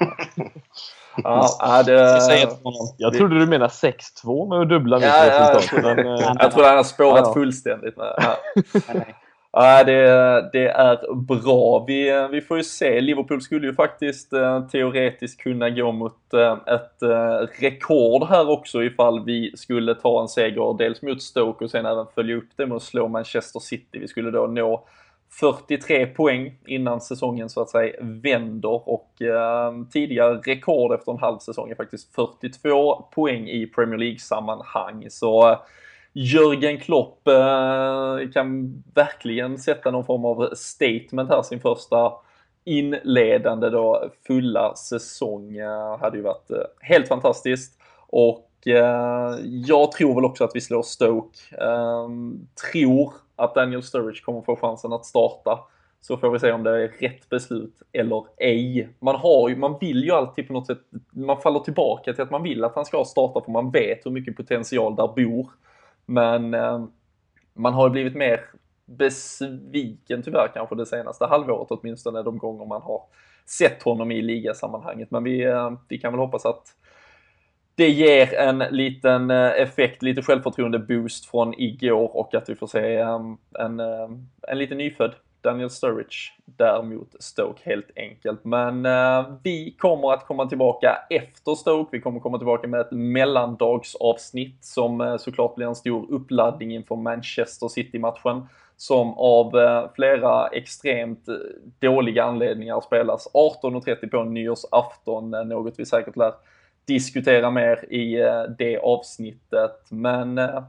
[1.23, 1.91] ja, det...
[1.91, 2.71] jag, säger 2-0.
[2.97, 3.71] jag trodde du menade
[4.23, 5.83] 6-2 med att dubbla mitt ja, resultat.
[5.83, 7.97] Ja, men, eh, jag tror han har spårat ja, fullständigt.
[7.97, 8.93] Med, Ja,
[9.85, 11.85] det, det är bra.
[11.87, 13.01] Vi, vi får ju se.
[13.01, 18.83] Liverpool skulle ju faktiskt eh, teoretiskt kunna gå mot eh, ett eh, rekord här också
[18.83, 22.65] ifall vi skulle ta en seger dels mot Stoke och sen även följa upp det
[22.65, 23.99] med att slå Manchester City.
[23.99, 24.87] Vi skulle då nå
[25.39, 31.37] 43 poäng innan säsongen så att säga vänder och eh, tidigare rekord efter en halv
[31.37, 35.05] säsong är faktiskt 42 poäng i Premier League-sammanhang.
[35.09, 35.57] Så eh,
[36.13, 42.13] Jörgen Klopp eh, kan verkligen sätta någon form av statement här sin första
[42.63, 45.57] inledande då fulla säsong.
[45.57, 47.77] Eh, hade ju varit eh, helt fantastiskt
[48.07, 48.47] och
[49.43, 51.55] jag tror väl också att vi slår Stoke.
[51.57, 55.59] Ehm, tror att Daniel Sturridge kommer få chansen att starta.
[56.01, 58.89] Så får vi se om det är rätt beslut eller ej.
[58.99, 60.81] Man, har ju, man vill ju alltid på något sätt,
[61.11, 64.11] man faller tillbaka till att man vill att han ska starta för man vet hur
[64.11, 65.47] mycket potential där bor.
[66.05, 66.85] Men eh,
[67.53, 68.41] man har blivit mer
[68.85, 73.01] besviken tyvärr kanske det senaste halvåret åtminstone de gånger man har
[73.45, 75.11] sett honom i ligasammanhanget.
[75.11, 76.63] Men vi, eh, vi kan väl hoppas att
[77.75, 82.67] det ger en liten eh, effekt, lite självförtroende boost från igår och att vi får
[82.67, 83.09] se eh,
[83.59, 88.45] en, eh, en, en lite nyfödd Daniel Sturridge däremot Stoke helt enkelt.
[88.45, 91.89] Men eh, vi kommer att komma tillbaka efter Stoke.
[91.91, 96.95] Vi kommer komma tillbaka med ett mellandagsavsnitt som eh, såklart blir en stor uppladdning inför
[96.95, 98.47] Manchester City-matchen
[98.77, 101.35] som av eh, flera extremt eh,
[101.79, 106.33] dåliga anledningar spelas 18.30 på nyårsafton, eh, något vi säkert lär
[106.85, 109.85] diskutera mer i eh, det avsnittet.
[109.89, 110.63] Men eh,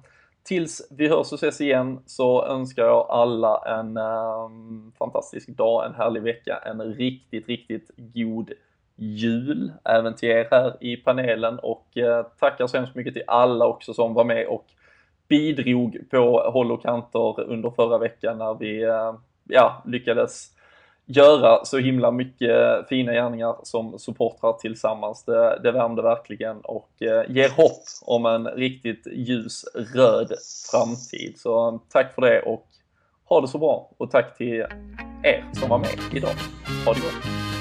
[0.44, 5.94] tills vi hörs och ses igen så önskar jag alla en um, fantastisk dag, en
[5.94, 8.50] härlig vecka, en riktigt, riktigt god
[8.96, 11.58] jul även till er här i panelen.
[11.58, 14.66] Och uh, tackar så hemskt mycket till alla också som var med och
[15.28, 19.14] bidrog på håll och kanter under förra veckan när vi uh,
[19.44, 20.50] ja, lyckades
[21.06, 25.24] göra så himla mycket fina gärningar som supportrar tillsammans.
[25.24, 29.64] Det, det värmde verkligen och eh, ger hopp om en riktigt ljus
[29.94, 30.32] röd
[30.70, 31.34] framtid.
[31.36, 32.66] Så eh, tack för det och
[33.24, 34.66] ha det så bra och tack till
[35.22, 36.34] er som var med idag.
[36.86, 37.51] Ha det gott!